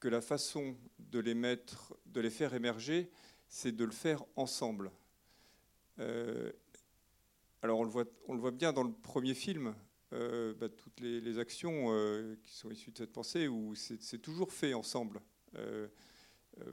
que 0.00 0.08
la 0.08 0.20
façon 0.20 0.76
de 0.98 1.18
les 1.18 1.34
mettre, 1.34 1.96
de 2.06 2.20
les 2.20 2.30
faire 2.30 2.54
émerger, 2.54 3.10
c'est 3.48 3.72
de 3.72 3.84
le 3.84 3.92
faire 3.92 4.24
ensemble. 4.36 4.90
Euh, 5.98 6.52
alors 7.62 7.78
on 7.78 7.84
le, 7.84 7.90
voit, 7.90 8.04
on 8.28 8.34
le 8.34 8.40
voit 8.40 8.50
bien 8.50 8.72
dans 8.72 8.82
le 8.82 8.92
premier 8.92 9.34
film, 9.34 9.74
euh, 10.12 10.54
bah, 10.54 10.68
toutes 10.68 11.00
les, 11.00 11.38
actions 11.38 11.86
euh, 11.88 12.36
qui 12.44 12.52
sont 12.52 12.70
issues 12.70 12.90
de 12.90 12.98
cette 12.98 13.12
pensée, 13.12 13.48
où 13.48 13.74
c'est 13.74 14.20
toujours 14.20 14.52
fait 14.52 14.74
ensemble. 14.74 15.20
Euh, 15.56 15.88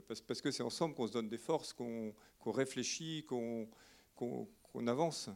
parce, 0.06 0.40
que 0.40 0.50
c'est 0.50 0.62
ensemble 0.62 0.94
qu'on 0.94 1.06
se 1.06 1.12
donne 1.12 1.28
des 1.28 1.38
forces, 1.38 1.72
qu'on 1.72 2.14
réfléchit, 2.44 3.24
qu'on 3.26 4.86
avance. 4.86 5.30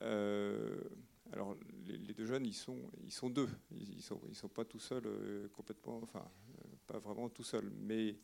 Alors, 0.00 1.56
les, 1.86 2.14
deux 2.14 2.26
jeunes, 2.26 2.46
ils 2.46 2.54
sont, 2.54 2.78
ils 3.02 3.12
sont 3.12 3.30
deux. 3.30 3.48
Ils 3.72 3.96
ne 3.96 4.34
sont, 4.34 4.48
pas 4.48 4.64
tout 4.64 4.78
seuls, 4.78 5.08
complètement, 5.52 6.00
enfin, 6.02 6.24
pas 6.86 6.98
vraiment 6.98 7.28
tout 7.28 7.44
seuls. 7.44 7.70
Mais 7.80 8.16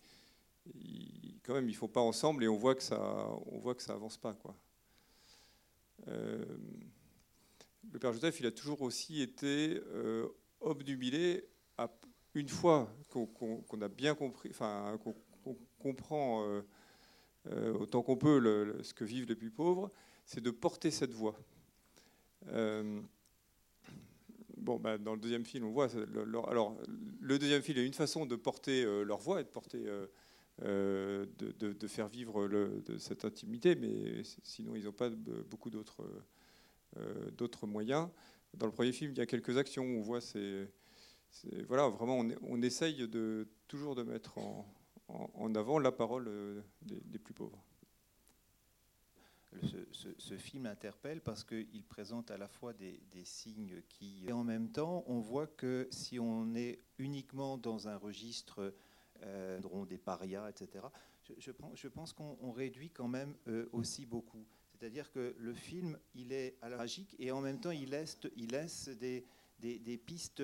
quand 1.42 1.54
même, 1.54 1.68
ils 1.68 1.72
ne 1.72 1.76
font 1.76 1.88
pas 1.88 2.00
ensemble 2.00 2.44
et 2.44 2.48
on 2.48 2.56
voit 2.56 2.74
que 2.74 2.82
ça 2.82 3.28
on 3.46 3.58
voit 3.58 3.74
que 3.74 3.82
ça 3.82 3.94
avance 3.94 4.16
pas. 4.16 4.34
Quoi 4.34 4.54
le 7.92 7.98
Père 7.98 8.12
Joseph, 8.12 8.40
il 8.40 8.46
a 8.46 8.50
toujours 8.50 8.82
aussi 8.82 9.20
été 9.22 9.80
euh, 9.88 10.28
obnubilé 10.60 11.44
à, 11.78 11.90
une 12.34 12.48
fois 12.48 12.92
qu'on 13.08 13.80
a 13.80 13.88
bien 13.88 14.14
compris, 14.14 14.50
enfin 14.50 14.98
qu'on 15.02 15.56
comprend 15.78 16.44
euh, 16.44 16.62
euh, 17.48 17.72
autant 17.74 18.02
qu'on 18.02 18.16
peut 18.16 18.80
ce 18.82 18.94
que 18.94 19.04
vivent 19.04 19.26
les 19.26 19.34
plus 19.34 19.50
pauvres, 19.50 19.90
c'est 20.24 20.40
de 20.40 20.50
porter 20.50 20.90
cette 20.90 21.12
voix. 21.12 21.36
Bon, 24.56 24.78
bah, 24.78 24.98
dans 24.98 25.14
le 25.14 25.20
deuxième 25.20 25.44
film, 25.44 25.64
on 25.66 25.70
voit. 25.70 25.88
alors, 26.48 26.76
le 27.20 27.38
deuxième 27.38 27.62
film 27.62 27.78
est 27.78 27.86
une 27.86 27.94
façon 27.94 28.26
de 28.26 28.36
porter 28.36 28.84
leur 29.04 29.18
voix 29.18 29.40
et 29.40 29.44
de 29.44 29.48
porter, 29.48 29.86
de, 30.60 31.86
faire 31.86 32.08
vivre 32.08 32.48
de 32.48 32.98
cette 32.98 33.24
intimité, 33.24 33.74
mais 33.74 34.22
sinon 34.42 34.74
ils 34.76 34.84
n'ont 34.84 34.92
pas 34.92 35.10
beaucoup 35.50 35.70
d'autres 35.70 36.04
euh, 36.96 37.66
moyens. 37.66 38.08
Dans 38.54 38.66
le 38.66 38.72
premier 38.72 38.92
film, 38.92 39.12
il 39.12 39.18
y 39.18 39.20
a 39.20 39.26
quelques 39.26 39.56
actions 39.56 39.84
on 39.84 40.00
voit 40.00 40.20
voilà, 41.68 41.88
vraiment, 41.88 42.24
on, 42.42 42.62
essaye 42.62 43.06
de, 43.08 43.46
toujours 43.68 43.94
de 43.94 44.02
mettre 44.02 44.38
en, 44.38 45.54
avant 45.54 45.78
la 45.78 45.92
parole 45.92 46.26
euh, 46.28 46.60
des, 46.82 47.18
plus 47.18 47.34
pauvres. 47.34 47.64
Ce, 49.92 50.36
film 50.36 50.66
interpelle 50.66 51.20
parce 51.20 51.44
qu'il 51.44 51.84
présente 51.84 52.30
à 52.30 52.38
la 52.38 52.48
fois 52.48 52.72
des, 52.72 53.00
signes 53.24 53.82
qui... 53.88 54.24
Et 54.26 54.32
en 54.32 54.44
même 54.44 54.70
temps, 54.70 55.04
on 55.06 55.18
voit 55.18 55.48
que 55.48 55.88
si 55.90 56.18
on 56.20 56.54
est 56.54 56.80
uniquement 56.98 57.58
dans 57.58 57.88
un 57.88 57.96
registre 57.96 58.72
euh, 59.22 59.84
des 59.86 59.98
parias, 59.98 60.48
etc., 60.48 60.86
je, 61.38 61.88
pense 61.88 62.12
qu'on 62.12 62.52
réduit 62.52 62.90
quand 62.90 63.08
même 63.08 63.34
aussi 63.72 64.06
beaucoup. 64.06 64.46
C'est-à-dire 64.80 65.10
que 65.10 65.34
le 65.38 65.52
film, 65.52 65.98
il 66.14 66.32
est 66.32 66.56
à 66.62 66.70
tragique 66.70 67.14
et 67.18 67.30
en 67.32 67.42
même 67.42 67.60
temps, 67.60 67.70
il 67.70 67.90
laisse, 67.90 68.88
des, 68.88 69.98
pistes 69.98 70.42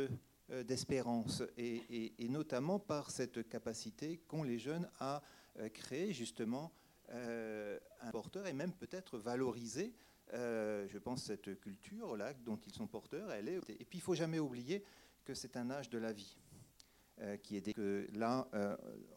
euh, 0.51 0.63
d'espérance, 0.63 1.43
et, 1.57 2.15
notamment 2.29 2.79
par 2.79 3.11
cette 3.11 3.49
capacité 3.49 4.19
qu'ont 4.29 4.43
les 4.43 4.59
jeunes 4.59 4.91
à 5.01 5.23
euh, 5.59 5.71
créer 5.71 6.13
justement 6.13 6.71
euh, 7.11 7.79
un 8.01 8.11
porteur 8.11 8.47
et 8.47 8.53
même 8.53 8.73
peut-être 8.73 9.19
valoriser, 9.19 9.95
je 10.33 10.99
pense, 10.99 11.25
cette 11.25 11.61
culture-là 11.61 12.35
dont 12.35 12.57
ils 12.57 12.75
sont 12.75 12.87
porteurs. 12.87 13.33
Et 13.33 13.85
puis, 13.85 13.99
il 13.99 14.01
faut 14.01 14.15
jamais 14.15 14.39
oublier 14.39 14.83
que 15.25 15.35
c'est 15.35 15.57
un 15.57 15.71
âge 15.71 15.89
de 15.91 15.99
la 15.99 16.13
vie. 16.13 16.37
qui 17.43 17.57
est 17.57 17.73
que 17.73 18.07
là, 18.13 18.49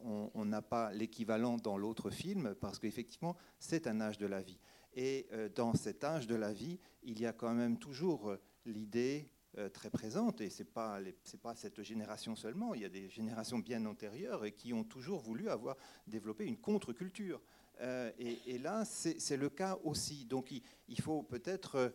on 0.03 0.45
n'a 0.45 0.61
pas 0.61 0.93
l'équivalent 0.93 1.57
dans 1.57 1.77
l'autre 1.77 2.09
film, 2.09 2.55
parce 2.61 2.79
qu'effectivement, 2.79 3.35
c'est 3.57 3.87
un 3.87 4.01
âge 4.01 4.17
de 4.17 4.27
la 4.27 4.41
vie. 4.41 4.59
Et 4.93 5.27
euh, 5.33 5.49
dans 5.49 5.73
cet 5.75 6.03
âge 6.03 6.27
de 6.27 6.35
la 6.35 6.51
vie, 6.51 6.79
il 7.03 7.19
y 7.19 7.25
a 7.25 7.33
quand 7.33 7.53
même 7.53 7.77
toujours 7.77 8.29
euh, 8.29 8.41
l'idée 8.65 9.29
euh, 9.57 9.69
très 9.69 9.89
présente, 9.89 10.41
et 10.41 10.49
ce 10.49 10.63
n'est 10.63 10.69
pas, 10.69 10.99
pas 11.41 11.55
cette 11.55 11.81
génération 11.83 12.35
seulement, 12.35 12.73
il 12.73 12.81
y 12.81 12.85
a 12.85 12.89
des 12.89 13.09
générations 13.09 13.59
bien 13.59 13.85
antérieures 13.85 14.45
et 14.45 14.51
qui 14.51 14.73
ont 14.73 14.83
toujours 14.83 15.19
voulu 15.19 15.49
avoir 15.49 15.75
développé 16.07 16.45
une 16.45 16.57
contre-culture. 16.57 17.41
Et, 17.79 18.57
là, 18.59 18.83
c'est 18.85 19.37
le 19.37 19.49
cas 19.49 19.77
aussi. 19.83 20.25
Donc 20.25 20.51
il, 20.51 20.61
il 20.87 20.99
faut 21.01 21.23
peut-être 21.23 21.93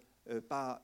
pas 0.49 0.83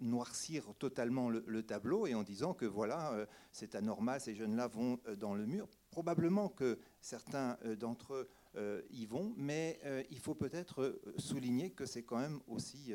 noircir 0.00 0.74
totalement 0.78 1.30
le, 1.30 1.62
tableau 1.62 2.06
et 2.06 2.14
en 2.14 2.22
disant 2.22 2.54
que 2.54 2.66
voilà, 2.66 3.26
c'est 3.52 3.74
anormal, 3.74 4.20
ces 4.20 4.34
jeunes-là 4.34 4.66
vont 4.66 4.98
dans 5.18 5.34
le 5.34 5.46
mur. 5.46 5.68
Probablement 5.90 6.48
que 6.48 6.78
certains 7.00 7.58
d'entre 7.78 8.14
eux 8.14 8.28
euh, 8.56 8.82
y 8.90 9.06
vont, 9.06 9.32
mais 9.38 9.80
euh, 9.86 10.02
il 10.10 10.18
faut 10.18 10.34
peut-être 10.34 10.82
euh, 10.82 11.14
souligner 11.16 11.70
que 11.70 11.86
c'est 11.86 12.02
quand 12.02 12.18
même 12.18 12.38
aussi 12.46 12.92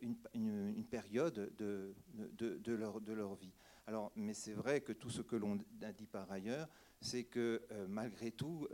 une, 0.00 0.84
période 0.86 1.52
de, 1.58 1.94
de, 2.14 2.72
leur, 2.72 3.02
de 3.02 3.12
leur 3.12 3.34
vie. 3.34 3.52
Alors, 3.86 4.10
mais 4.16 4.32
c'est 4.32 4.54
vrai 4.54 4.80
que 4.80 4.92
tout 4.92 5.10
ce 5.10 5.20
que 5.20 5.36
l'on 5.36 5.58
a 5.82 5.92
dit 5.92 6.06
par 6.06 6.32
ailleurs, 6.32 6.66
c'est 7.02 7.24
que 7.24 7.60
malgré 7.88 8.30
tout, 8.30 8.66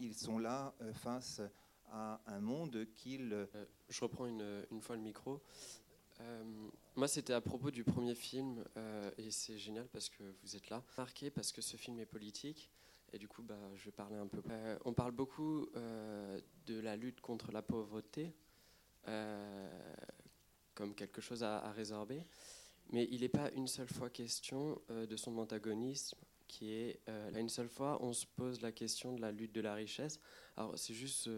ils 0.00 0.14
sont 0.14 0.38
là 0.38 0.74
face 0.94 1.40
à 1.92 2.20
un 2.26 2.40
monde 2.40 2.86
qu'ils... 2.96 3.48
je 3.88 4.00
reprends 4.00 4.26
une, 4.26 4.80
fois 4.80 4.96
le 4.96 5.02
micro. 5.02 5.40
moi, 6.96 7.06
c'était 7.06 7.32
à 7.32 7.40
propos 7.40 7.70
du 7.70 7.84
premier 7.84 8.14
film, 8.14 8.64
et 9.18 9.30
c'est 9.30 9.58
génial 9.58 9.86
parce 9.88 10.08
que 10.08 10.22
vous 10.42 10.56
êtes 10.56 10.68
là. 10.70 10.82
Marqué 10.96 11.30
parce 11.30 11.52
que 11.52 11.62
ce 11.62 11.76
film 11.76 11.98
est 12.00 12.06
politique, 12.06 12.70
et 13.12 13.18
du 13.18 13.28
coup, 13.28 13.42
bah, 13.42 13.58
je 13.74 13.84
vais 13.84 13.90
parler 13.90 14.16
un 14.16 14.26
peu. 14.26 14.40
Euh, 14.50 14.78
on 14.84 14.92
parle 14.92 15.12
beaucoup 15.12 15.66
euh, 15.76 16.40
de 16.66 16.78
la 16.78 16.96
lutte 16.96 17.20
contre 17.20 17.50
la 17.52 17.62
pauvreté 17.62 18.34
euh, 19.08 19.94
comme 20.74 20.94
quelque 20.94 21.20
chose 21.20 21.42
à, 21.42 21.72
résorber, 21.72 22.24
mais 22.90 23.08
il 23.10 23.22
n'est 23.22 23.28
pas 23.28 23.50
une 23.52 23.66
seule 23.66 23.88
fois 23.88 24.08
question 24.08 24.80
de 24.88 25.16
son 25.16 25.36
antagonisme, 25.38 26.18
qui 26.50 26.72
est 26.72 27.00
là 27.06 27.38
une 27.38 27.48
seule 27.48 27.68
fois, 27.68 27.98
on 28.02 28.12
se 28.12 28.26
pose 28.26 28.60
la 28.60 28.72
question 28.72 29.12
de 29.12 29.20
la 29.20 29.32
lutte 29.32 29.54
de 29.54 29.60
la 29.60 29.74
richesse. 29.74 30.20
Alors 30.56 30.76
c'est 30.76 30.94
juste 30.94 31.30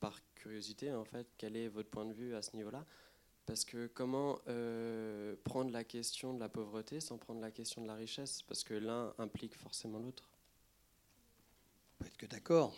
par 0.00 0.20
curiosité, 0.34 0.92
en 0.92 1.04
fait, 1.04 1.26
quel 1.38 1.56
est 1.56 1.68
votre 1.68 1.88
point 1.88 2.04
de 2.04 2.12
vue 2.12 2.34
à 2.34 2.42
ce 2.42 2.56
niveau-là? 2.56 2.84
Parce 3.46 3.64
que 3.64 3.86
comment 3.86 4.40
prendre 5.44 5.70
la 5.70 5.84
question 5.84 6.34
de 6.34 6.40
la 6.40 6.48
pauvreté 6.48 7.00
sans 7.00 7.16
prendre 7.16 7.40
la 7.40 7.50
question 7.50 7.80
de 7.82 7.86
la 7.86 7.94
richesse? 7.94 8.42
Parce 8.42 8.64
que 8.64 8.74
l'un 8.74 9.14
implique 9.18 9.54
forcément 9.54 9.98
l'autre 9.98 10.28
peut 11.98 12.06
être 12.06 12.16
que 12.16 12.26
d'accord. 12.26 12.74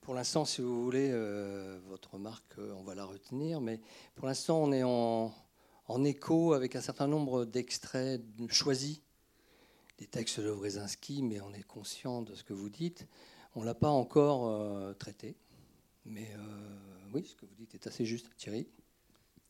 Pour 0.00 0.14
l'instant, 0.14 0.44
si 0.44 0.60
vous 0.60 0.82
voulez, 0.82 1.10
euh, 1.12 1.78
votre 1.86 2.14
remarque, 2.14 2.58
euh, 2.58 2.74
on 2.76 2.82
va 2.82 2.94
la 2.94 3.04
retenir, 3.04 3.60
mais 3.60 3.80
pour 4.16 4.26
l'instant, 4.26 4.58
on 4.60 4.72
est 4.72 4.82
en, 4.82 5.32
écho 6.04 6.54
avec 6.54 6.74
un 6.74 6.80
certain 6.80 7.06
nombre 7.06 7.44
d'extraits 7.44 8.22
choisis 8.48 9.02
des 9.98 10.06
textes 10.06 10.40
de 10.40 10.48
Wrezinski, 10.48 11.22
mais 11.22 11.40
on 11.40 11.52
est 11.52 11.62
conscient 11.62 12.22
de 12.22 12.34
ce 12.34 12.44
que 12.44 12.52
vous 12.52 12.70
dites. 12.70 13.06
On 13.54 13.60
ne 13.60 13.66
l'a 13.66 13.74
pas 13.74 13.90
encore 13.90 14.48
euh, 14.48 14.92
traité, 14.94 15.36
mais 16.04 16.28
oui, 17.12 17.24
ce 17.24 17.36
que 17.36 17.44
vous 17.46 17.54
dites 17.58 17.74
est 17.74 17.86
assez 17.86 18.04
juste, 18.04 18.28
Thierry. 18.36 18.66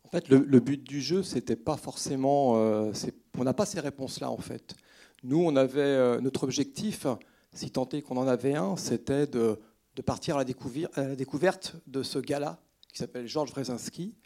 En 0.04 0.08
fait, 0.08 0.28
le, 0.28 0.60
but 0.60 0.82
du 0.82 1.00
jeu, 1.00 1.22
c'était 1.22 1.56
pas 1.56 1.76
forcément. 1.76 2.54
on 2.54 3.44
n'a 3.44 3.54
pas 3.54 3.64
ces 3.64 3.80
réponses-là, 3.80 4.30
en 4.30 4.38
fait. 4.38 4.74
Nous, 5.22 5.38
on 5.38 5.54
avait 5.56 6.20
notre 6.20 6.42
objectif 6.42 7.06
si 7.52 7.70
tant 7.70 7.88
est 7.90 8.02
qu'on 8.02 8.16
en 8.16 8.26
avait 8.26 8.54
un, 8.54 8.76
c'était 8.76 9.26
de, 9.26 9.58
partir 10.04 10.36
à 10.36 10.44
la, 10.44 11.14
découverte 11.14 11.76
de 11.86 12.02
ce 12.02 12.18
gars-là, 12.18 12.60
qui 12.90 12.98
s'appelle 12.98 13.26
Georges 13.26 13.52
Brzezinski, 13.52 14.16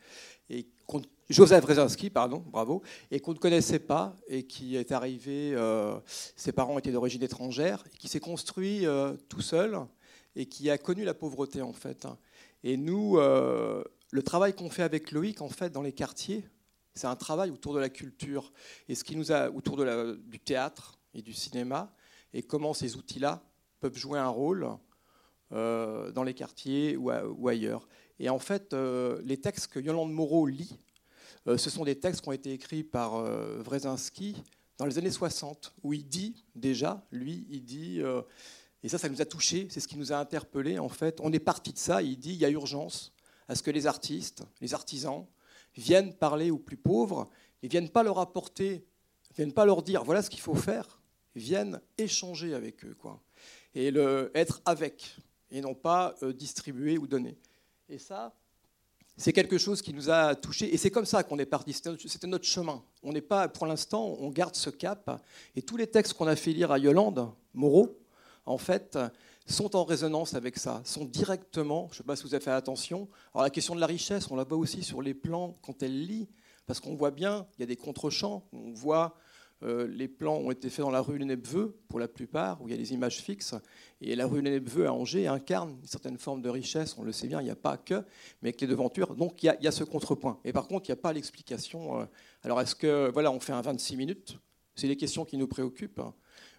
et 0.49 0.69
Joseph 1.29 1.65
Brzezinski, 1.65 2.11
pardon, 2.11 2.45
bravo, 2.47 2.83
et 3.11 3.19
qu'on 3.19 3.33
ne 3.33 3.39
connaissait 3.39 3.81
pas, 3.81 4.17
et 4.29 4.45
qui 4.45 4.77
est 4.77 4.93
arrivé, 4.93 5.53
euh, 5.55 5.99
ses 6.37 6.53
parents 6.53 6.79
étaient 6.79 6.93
d'origine 6.93 7.23
étrangère, 7.23 7.85
et 7.93 7.97
qui 7.97 8.09
s'est 8.09 8.21
construit 8.21 8.87
euh, 8.87 9.15
tout 9.29 9.41
seul, 9.41 9.79
et 10.37 10.47
qui 10.47 10.71
a 10.71 10.79
connu 10.79 11.05
la 11.05 11.15
pauvreté, 11.15 11.63
en 11.63 11.73
fait. 11.73 12.07
Et 12.63 12.77
nous, 12.77 13.19
euh, 13.19 13.83
le 14.13 14.23
travail 14.23 14.55
qu'on 14.55 14.71
fait 14.71 14.85
avec 14.85 15.11
Loïc, 15.11 15.43
en 15.43 15.49
fait, 15.49 15.71
dans 15.71 15.83
les 15.83 15.93
quartiers, 15.93 16.45
c'est 16.95 17.09
un 17.09 17.17
travail 17.17 17.51
autour 17.51 17.75
de 17.75 17.81
la 17.81 17.89
culture, 17.89 18.53
et 18.89 18.95
ce 18.95 19.03
qui 19.03 19.17
nous 19.17 19.33
a, 19.33 19.51
autour 19.51 19.77
de 19.77 20.21
du 20.27 20.39
théâtre 20.39 20.97
et 21.13 21.23
du 21.23 21.33
cinéma, 21.33 21.93
et 22.35 22.43
comment 22.43 22.73
ces 22.73 22.97
outils-là 22.97 23.43
peuvent 23.81 23.99
jouer 23.99 24.19
un 24.19 24.29
rôle 24.29 24.69
dans 25.51 26.25
les 26.25 26.35
quartiers 26.35 26.97
ou, 26.97 27.49
ailleurs. 27.49 27.87
Et 28.19 28.29
en 28.29 28.39
fait, 28.39 28.73
euh, 28.73 29.21
les 29.25 29.37
textes 29.37 29.69
que 29.69 29.81
Yolande 29.81 30.13
Moreau 30.13 30.47
lit, 30.47 30.77
euh, 31.47 31.59
ce 31.59 31.71
sont 31.71 31.85
des 31.85 31.99
textes 31.99 32.23
qui 32.23 32.29
ont 32.29 32.33
été 32.33 32.53
écrits 32.53 32.83
par 32.83 33.13
Wrezinski 33.65 34.43
dans 34.79 34.87
les 34.87 34.99
années 34.99 35.11
60, 35.11 35.75
où 35.83 35.93
il 35.93 36.07
dit 36.07 36.45
déjà, 36.55 37.07
lui, 37.11 37.47
il 37.51 37.65
dit, 37.65 38.03
et 38.83 38.89
ça, 38.89 38.99
ça 38.99 39.09
nous 39.09 39.23
a 39.23 39.25
touchés, 39.25 39.69
c'est 39.71 39.81
ce 39.81 39.89
qui 39.89 39.97
nous 39.97 40.13
a 40.13 40.17
interpellés, 40.17 40.79
en 40.79 40.91
fait, 40.91 41.19
on 41.23 41.33
est 41.33 41.39
parti 41.39 41.73
de 41.73 41.79
ça, 41.79 42.03
il 42.03 42.19
dit, 42.19 42.33
il 42.33 42.39
y 42.39 42.45
a 42.45 42.51
urgence 42.51 43.13
à 43.49 43.55
ce 43.55 43.63
que 43.63 43.71
les 43.71 43.87
artistes, 43.87 44.43
les 44.61 44.75
artisans, 44.75 45.27
viennent 45.77 46.13
parler 46.13 46.51
aux 46.51 46.59
plus 46.59 46.77
pauvres, 46.77 47.31
et 47.63 47.69
viennent 47.69 47.89
pas 47.89 48.03
leur 48.03 48.19
apporter, 48.19 48.85
viennent 49.37 49.53
pas 49.53 49.65
leur 49.65 49.83
dire, 49.83 50.05
voilà 50.05 50.23
ce 50.23 50.31
qu'il 50.31 50.41
faut 50.41 50.55
faire, 50.55 51.01
viennent 51.35 51.81
échanger 51.99 52.55
avec 52.55 52.85
eux, 52.85 52.95
quoi. 52.95 53.23
Et 53.75 53.89
être 54.35 54.63
avec, 54.65 55.17
et 55.51 55.61
non 55.61 55.75
pas 55.75 56.15
euh, 56.23 56.33
distribuer 56.33 56.97
ou 56.97 57.07
donner. 57.07 57.37
Et 57.89 57.99
ça, 57.99 58.35
c'est 59.17 59.33
quelque 59.33 59.59
chose 59.59 59.81
qui 59.81 59.93
nous 59.95 60.11
a 60.11 60.35
touchés. 60.35 60.73
Et 60.73 60.77
c'est 60.77 60.91
comme 60.91 61.07
ça 61.07 61.23
qu'on 61.23 61.39
est 61.39 61.47
parti. 61.47 61.73
C'était 61.73 62.27
notre 62.27 62.45
chemin. 62.45 62.83
On 63.03 63.13
n'est 63.13 63.21
pas, 63.21 63.49
pour 63.49 63.67
l'instant, 63.67 64.17
on 64.19 64.31
garde 64.31 64.55
ce 64.57 64.71
cap. 64.71 65.23
Et 65.55 65.63
tous 65.63 65.77
les 65.77 65.87
textes 65.87 66.15
qu'on 66.15 66.27
a 66.27 66.37
fait 66.37 66.53
lire 66.53 66.73
à 66.73 66.79
Yolande, 66.79 67.31
Moreau, 67.55 67.99
en 68.45 68.59
fait, 68.59 68.99
sont 69.47 69.77
en 69.77 69.85
résonance 69.85 70.35
avec 70.35 70.59
ça, 70.59 70.83
sont 70.85 71.05
directement, 71.05 71.89
je 71.91 71.95
ne 71.95 71.99
sais 71.99 72.03
pas 72.05 72.17
si 72.17 72.25
vous 72.25 72.35
avez 72.35 72.43
fait 72.43 72.51
attention, 72.51 73.09
alors 73.33 73.45
la 73.45 73.51
question 73.51 73.75
de 73.75 73.81
la 73.81 73.87
richesse, 73.87 74.29
on 74.31 74.37
la 74.37 74.45
voit 74.45 74.59
aussi 74.59 74.83
sur 74.83 75.03
les 75.03 75.15
plans 75.15 75.57
quand 75.63 75.83
elle 75.83 76.07
lit, 76.07 76.29
parce 76.67 76.81
qu'on 76.81 76.97
voit 76.97 77.13
bien, 77.13 77.47
il 77.57 77.61
y 77.61 77.63
a 77.63 77.67
des 77.67 77.77
contre-champs, 77.77 78.43
on 78.53 78.73
voit 78.73 79.17
euh, 79.63 79.87
les 79.87 80.09
plans 80.09 80.37
ont 80.37 80.51
été 80.51 80.69
faits 80.69 80.85
dans 80.85 80.91
la 80.91 81.01
rue 81.01 81.19
Lenebveux, 81.19 81.79
pour 81.89 81.99
la 81.99 82.09
plupart, 82.09 82.61
où 82.61 82.69
il 82.69 82.73
y 82.73 82.75
a 82.75 82.77
des 82.77 82.93
images 82.93 83.21
fixes. 83.23 83.55
Et 84.01 84.15
la 84.15 84.27
rue 84.27 84.43
Lenebveux 84.43 84.87
à 84.87 84.93
Angers 84.93 85.27
incarne 85.27 85.71
une 85.81 85.87
certaine 85.87 86.19
forme 86.19 86.43
de 86.43 86.49
richesse, 86.49 86.97
on 86.99 87.03
le 87.03 87.13
sait 87.13 87.27
bien, 87.27 87.41
il 87.41 87.45
n'y 87.45 87.51
a 87.51 87.57
pas 87.57 87.77
que, 87.77 88.05
mais 88.43 88.51
avec 88.51 88.61
les 88.61 88.67
devantures. 88.67 89.15
Donc 89.15 89.43
il 89.43 89.57
y 89.61 89.67
a, 89.67 89.71
ce 89.73 89.85
contrepoint. 89.85 90.39
Et 90.45 90.53
par 90.53 90.69
contre, 90.69 90.89
il 90.89 90.93
n'y 90.93 90.99
a 90.99 91.03
pas 91.03 91.13
l'explication. 91.13 92.01
Euh, 92.01 92.05
alors 92.43 92.61
est-ce 92.61 92.75
que, 92.75 93.11
voilà, 93.13 93.33
on 93.33 93.41
fait 93.41 93.53
un 93.53 93.63
26 93.63 93.97
minutes? 93.97 94.39
C'est 94.75 94.89
les 94.89 94.97
questions 94.97 95.25
qui 95.25 95.39
nous 95.39 95.49
préoccupent. 95.49 96.01
Hein. 96.01 96.15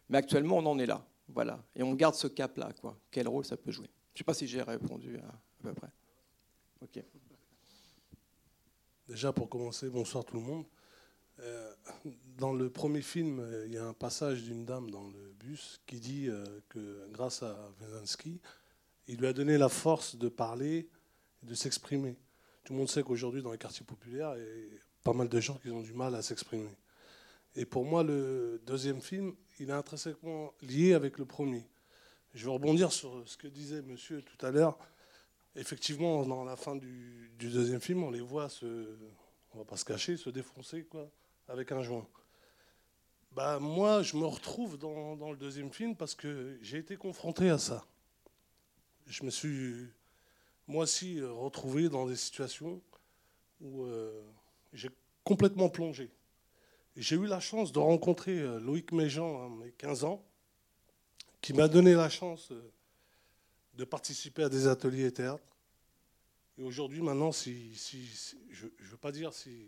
Mais 0.09 0.17
actuellement, 0.17 0.57
on 0.57 0.65
en 0.65 0.79
est 0.79 0.87
là. 0.87 1.05
Voilà. 1.27 1.63
Et 1.75 1.83
on 1.83 1.93
garde 1.93 2.15
ce 2.15 2.27
cap-là. 2.27 2.71
Quoi. 2.81 2.97
Quel 3.11 3.27
rôle 3.27 3.45
ça 3.45 3.57
peut 3.57 3.71
jouer? 3.71 3.89
Je 4.13 4.15
ne 4.15 4.17
sais 4.19 4.23
pas 4.23 4.33
si 4.33 4.47
j'ai 4.47 4.63
répondu 4.63 5.17
à, 5.17 5.27
à 5.27 5.39
peu 5.61 5.73
près. 5.73 5.89
Ok. 6.81 7.03
Déjà, 9.07 9.31
pour 9.31 9.47
commencer, 9.49 9.89
bonsoir 9.89 10.25
tout 10.25 10.35
le 10.35 10.41
monde. 10.41 10.65
Euh, 11.39 11.71
dans 12.37 12.53
le 12.53 12.69
premier 12.69 13.01
film, 13.01 13.45
il 13.65 13.73
y 13.73 13.77
a 13.77 13.85
un 13.85 13.93
passage 13.93 14.43
d'une 14.43 14.65
dame 14.65 14.89
dans 14.89 15.07
le 15.07 15.33
bus 15.39 15.81
qui 15.85 15.99
dit 15.99 16.27
euh, 16.27 16.43
que 16.69 17.07
grâce 17.11 17.43
à 17.43 17.71
Wezinski, 17.79 18.39
il 19.07 19.17
lui 19.17 19.27
a 19.27 19.33
donné 19.33 19.57
la 19.57 19.69
force 19.69 20.15
de 20.15 20.29
parler, 20.29 20.89
de 21.43 21.55
s'exprimer. 21.55 22.17
Tout 22.63 22.73
le 22.73 22.79
monde 22.79 22.89
sait 22.89 23.03
qu'aujourd'hui, 23.03 23.41
dans 23.41 23.51
les 23.51 23.57
quartiers 23.57 23.85
populaires, 23.85 24.35
il 24.37 24.73
y 24.73 24.77
a 24.77 24.79
pas 25.03 25.13
mal 25.13 25.29
de 25.29 25.39
gens 25.39 25.55
qui 25.55 25.69
ont 25.69 25.81
du 25.81 25.93
mal 25.93 26.15
à 26.15 26.21
s'exprimer. 26.21 26.75
Et 27.55 27.65
pour 27.65 27.85
moi, 27.85 28.03
le 28.03 28.61
deuxième 28.65 29.01
film, 29.01 29.33
il 29.59 29.69
est 29.69 29.73
intrinsèquement 29.73 30.53
lié 30.61 30.93
avec 30.93 31.17
le 31.17 31.25
premier. 31.25 31.65
Je 32.33 32.45
vais 32.45 32.51
rebondir 32.51 32.91
sur 32.91 33.23
ce 33.25 33.37
que 33.37 33.47
disait 33.47 33.81
monsieur 33.81 34.21
tout 34.21 34.45
à 34.45 34.51
l'heure. 34.51 34.77
Effectivement, 35.55 36.23
dans 36.25 36.43
la 36.43 36.55
fin 36.55 36.75
du, 36.75 37.31
du, 37.39 37.49
deuxième 37.49 37.81
film, 37.81 38.03
on 38.03 38.11
les 38.11 38.21
voit 38.21 38.49
se, 38.49 38.95
on 39.53 39.59
va 39.59 39.65
pas 39.65 39.77
se 39.77 39.85
cacher, 39.85 40.17
se 40.17 40.29
défoncer, 40.29 40.83
quoi 40.83 41.09
avec 41.47 41.71
un 41.71 41.81
joint. 41.81 42.07
Bah, 43.31 43.59
moi, 43.59 44.01
je 44.01 44.17
me 44.17 44.25
retrouve 44.25 44.77
dans, 44.77 45.15
dans 45.15 45.31
le 45.31 45.37
deuxième 45.37 45.71
film 45.71 45.95
parce 45.95 46.15
que 46.15 46.57
j'ai 46.61 46.77
été 46.77 46.97
confronté 46.97 47.49
à 47.49 47.57
ça. 47.57 47.85
Je 49.05 49.23
me 49.23 49.29
suis, 49.29 49.87
moi 50.67 50.83
aussi, 50.83 51.21
retrouvé 51.21 51.87
dans 51.87 52.07
des 52.07 52.15
situations 52.15 52.81
où 53.61 53.83
euh, 53.83 54.23
j'ai 54.73 54.89
complètement 55.23 55.69
plongé. 55.69 56.11
J'ai 56.95 57.15
eu 57.15 57.27
la 57.27 57.39
chance 57.39 57.71
de 57.71 57.79
rencontrer 57.79 58.39
euh, 58.39 58.59
Loïc 58.59 58.91
Méjean 58.91 59.45
à 59.45 59.49
mes 59.49 59.71
15 59.71 60.03
ans, 60.03 60.25
qui 61.41 61.53
m'a 61.53 61.67
donné 61.67 61.93
la 61.93 62.09
chance 62.09 62.51
euh, 62.51 62.71
de 63.75 63.85
participer 63.85 64.43
à 64.43 64.49
des 64.49 64.67
ateliers 64.67 65.11
théâtre. 65.11 65.43
Et 66.57 66.63
aujourd'hui, 66.63 67.01
maintenant, 67.01 67.31
si, 67.31 67.75
si, 67.75 68.09
je 68.49 68.65
ne 68.65 68.87
veux 68.89 68.97
pas 68.97 69.11
dire 69.11 69.31
si 69.31 69.67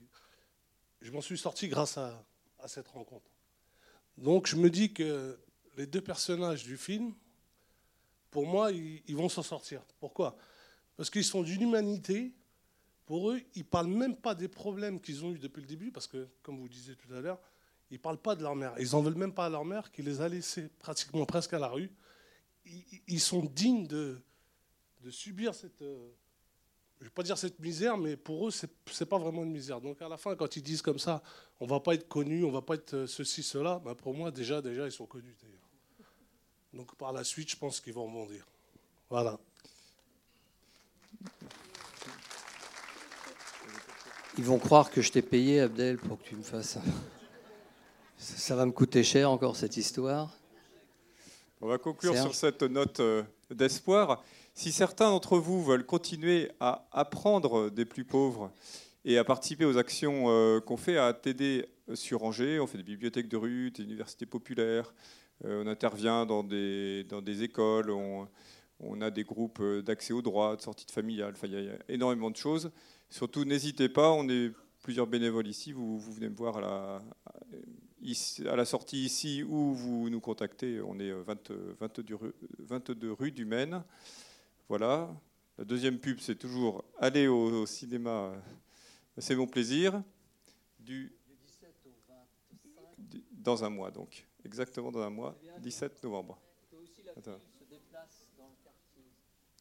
je 1.02 1.12
m'en 1.12 1.22
suis 1.22 1.38
sorti 1.38 1.68
grâce 1.68 1.98
à, 1.98 2.26
cette 2.68 2.90
rencontre. 2.90 3.32
Donc 4.18 4.48
je 4.48 4.58
me 4.58 4.70
dis 4.70 4.94
que 4.94 5.40
les 5.78 5.86
deux 5.86 6.02
personnages 6.02 6.64
du 6.64 6.76
film, 6.76 7.14
pour 8.32 8.46
moi, 8.46 8.72
ils, 8.72 9.16
vont 9.16 9.30
s'en 9.30 9.44
sortir. 9.44 9.82
Pourquoi? 10.00 10.38
Parce 10.98 11.10
qu'ils 11.10 11.24
sont 11.24 11.42
d'une 11.42 11.62
humanité. 11.62 12.34
Pour 13.06 13.32
eux, 13.32 13.42
ils 13.56 13.60
ne 13.60 13.64
parlent 13.64 13.88
même 13.88 14.16
pas 14.16 14.36
des 14.36 14.48
problèmes 14.48 15.00
qu'ils 15.00 15.26
ont 15.26 15.32
eus 15.32 15.40
depuis 15.40 15.62
le 15.62 15.68
début, 15.68 15.92
parce 15.92 16.06
que, 16.06 16.28
comme 16.44 16.60
vous 16.60 16.70
disiez 16.70 16.96
tout 16.96 17.12
à 17.14 17.22
l'heure, 17.22 17.40
ils 17.90 17.96
ne 17.96 18.00
parlent 18.00 18.22
pas 18.22 18.36
de 18.36 18.44
leur 18.44 18.56
mère. 18.56 18.76
Ils 18.78 18.92
n'en 18.92 19.02
veulent 19.02 19.16
même 19.16 19.34
pas 19.34 19.46
à 19.46 19.50
leur 19.50 19.66
mère 19.66 19.92
qui 19.92 20.04
les 20.04 20.22
a 20.22 20.30
laissés 20.30 20.70
pratiquement 20.80 21.26
presque 21.26 21.54
à 21.54 21.60
la 21.60 21.70
rue. 21.70 21.90
Ils, 23.08 23.20
sont 23.20 23.44
dignes 23.44 23.88
de, 23.88 24.22
subir 25.10 25.56
cette, 25.56 25.82
euh, 25.82 26.12
je 27.00 27.06
ne 27.06 27.10
vais 27.10 27.14
pas 27.14 27.24
dire 27.24 27.38
cette 27.38 27.60
misère, 27.60 27.98
mais 27.98 28.18
pour 28.18 28.48
eux, 28.48 28.52
ce 28.52 28.66
n'est 28.66 29.06
pas 29.06 29.18
vraiment 29.18 29.44
une 29.44 29.52
misère. 29.52 29.80
Donc 29.80 30.02
à 30.02 30.10
la 30.10 30.18
fin, 30.18 30.36
quand 30.36 30.58
ils 30.58 30.62
disent 30.62 30.82
comme 30.82 31.00
ça, 31.00 31.24
on 31.62 31.66
ne 31.66 31.70
va 31.70 31.80
pas 31.80 31.94
être 31.94 32.10
connu, 32.10 32.44
on 32.44 32.48
ne 32.48 32.54
va 32.54 32.62
pas 32.62 32.76
être 32.76 32.94
euh, 32.94 33.08
ceci, 33.08 33.42
cela, 33.42 33.80
ben 33.80 33.96
pour 33.96 34.14
moi, 34.14 34.32
déjà, 34.32 34.62
déjà, 34.62 34.86
ils 34.86 34.92
sont 34.92 35.06
connus 35.06 35.36
d'ailleurs. 35.42 35.70
Donc 36.74 36.94
par 36.98 37.14
la 37.14 37.24
suite, 37.24 37.50
je 37.52 37.56
pense 37.56 37.80
qu'ils 37.80 37.94
vont 37.94 38.06
rebondir. 38.06 38.46
Voilà. 39.10 39.40
Ils 44.38 44.44
vont 44.44 44.60
croire 44.60 44.92
que 44.92 45.02
je 45.02 45.12
t'ai 45.12 45.22
payé, 45.22 45.62
Abdel, 45.62 45.98
pour 45.98 46.20
que 46.20 46.24
tu 46.24 46.36
me 46.36 46.44
fasses. 46.44 46.78
Ça 48.18 48.58
va 48.58 48.66
me 48.66 48.74
coûter 48.74 49.04
cher 49.04 49.32
encore 49.32 49.56
cette 49.56 49.78
histoire. 49.78 50.38
On 51.62 51.68
va 51.68 51.78
conclure 51.78 52.16
sur 52.18 52.36
cette 52.36 52.64
note 52.64 53.00
euh, 53.00 53.24
d'espoir. 53.50 54.22
Si 54.60 54.74
certains 54.74 55.10
d'entre 55.10 55.38
vous 55.38 55.64
veulent 55.64 55.86
continuer 55.86 56.52
à 56.60 56.86
apprendre 56.92 57.70
des 57.70 57.86
plus 57.86 58.04
pauvres 58.04 58.52
et 59.06 59.18
à 59.18 59.24
participer 59.24 59.64
aux 59.64 59.78
actions 59.78 60.26
euh, 60.28 60.60
qu'on 60.60 60.76
fait 60.76 60.98
à 60.98 61.14
TD 61.14 61.66
sur 61.94 62.26
Angers, 62.26 62.60
on 62.60 62.68
fait 62.68 62.78
des 62.78 62.84
bibliothèques 62.84 63.30
de 63.30 63.38
rue, 63.38 63.72
des 63.72 63.84
universités 63.84 64.26
populaires, 64.26 64.94
euh, 65.46 65.64
on 65.64 65.68
intervient 65.68 66.26
dans 66.26 66.44
des, 66.44 67.06
écoles, 67.42 67.90
on, 67.90 68.28
a 69.00 69.10
des 69.10 69.24
groupes 69.24 69.64
d'accès 69.86 70.12
aux 70.12 70.22
droits, 70.22 70.58
de 70.58 70.62
sortie 70.62 70.86
de 70.86 70.92
familiale, 70.92 71.36
enfin, 71.38 71.48
il 71.48 71.54
y 71.54 71.70
a 71.70 71.78
énormément 71.88 72.30
de 72.30 72.36
choses. 72.36 72.70
Surtout, 73.10 73.46
n'hésitez 73.46 73.88
pas, 73.88 74.12
on 74.12 74.28
est 74.28 74.52
plusieurs 74.84 75.08
bénévoles 75.08 75.48
ici, 75.48 75.72
vous, 75.72 76.02
venez 76.02 76.28
me 76.28 76.36
voir 76.36 76.58
à 76.58 77.02
la, 78.58 78.66
sortie 78.66 79.06
ici 79.06 79.42
ou 79.42 79.74
vous 79.74 80.10
nous 80.10 80.20
contactez, 80.20 80.82
on 80.82 81.00
est 81.00 81.14
20, 81.14 81.52
22, 81.80 82.18
22 82.60 83.12
rue 83.14 83.32
du 83.32 83.46
Maine. 83.46 83.86
Voilà. 84.70 85.10
La 85.58 85.66
deuxième 85.66 85.98
pub, 85.98 86.20
c'est 86.20 86.36
toujours 86.36 86.86
aller 87.00 87.28
au, 87.28 87.66
cinéma, 87.66 88.10
euh, 88.12 88.40
c'est 89.18 89.36
mon 89.36 89.48
plaisir. 89.48 90.04
Du, 90.80 91.12
17 91.42 91.70
au 91.88 91.90
25. 92.08 93.22
dans 93.32 93.64
un 93.64 93.70
mois, 93.70 93.90
donc. 93.90 94.28
Exactement 94.46 94.92
dans 94.92 95.02
un 95.02 95.10
mois, 95.10 95.36
17 95.58 96.04
novembre. 96.04 96.40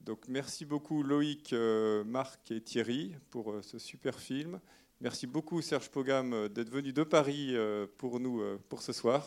Donc 0.02 0.28
merci 0.28 0.64
beaucoup 0.64 1.02
Loïc, 1.02 1.52
euh, 1.52 2.04
Marc 2.04 2.50
et 2.50 2.60
Thierry 2.60 3.14
pour 3.30 3.50
euh, 3.52 3.62
ce 3.62 3.78
super 3.78 4.20
film. 4.20 4.60
Merci 5.00 5.26
beaucoup 5.26 5.62
Serge 5.62 5.88
Pogam 5.88 6.48
d'être 6.48 6.70
venu 6.70 6.92
de 6.92 7.02
Paris 7.02 7.54
pour 7.96 8.20
nous 8.20 8.42
pour 8.68 8.82
ce 8.82 8.92
soir. 8.92 9.26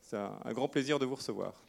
C'est 0.00 0.16
un 0.16 0.52
grand 0.52 0.68
plaisir 0.68 0.98
de 0.98 1.04
vous 1.04 1.16
recevoir. 1.16 1.60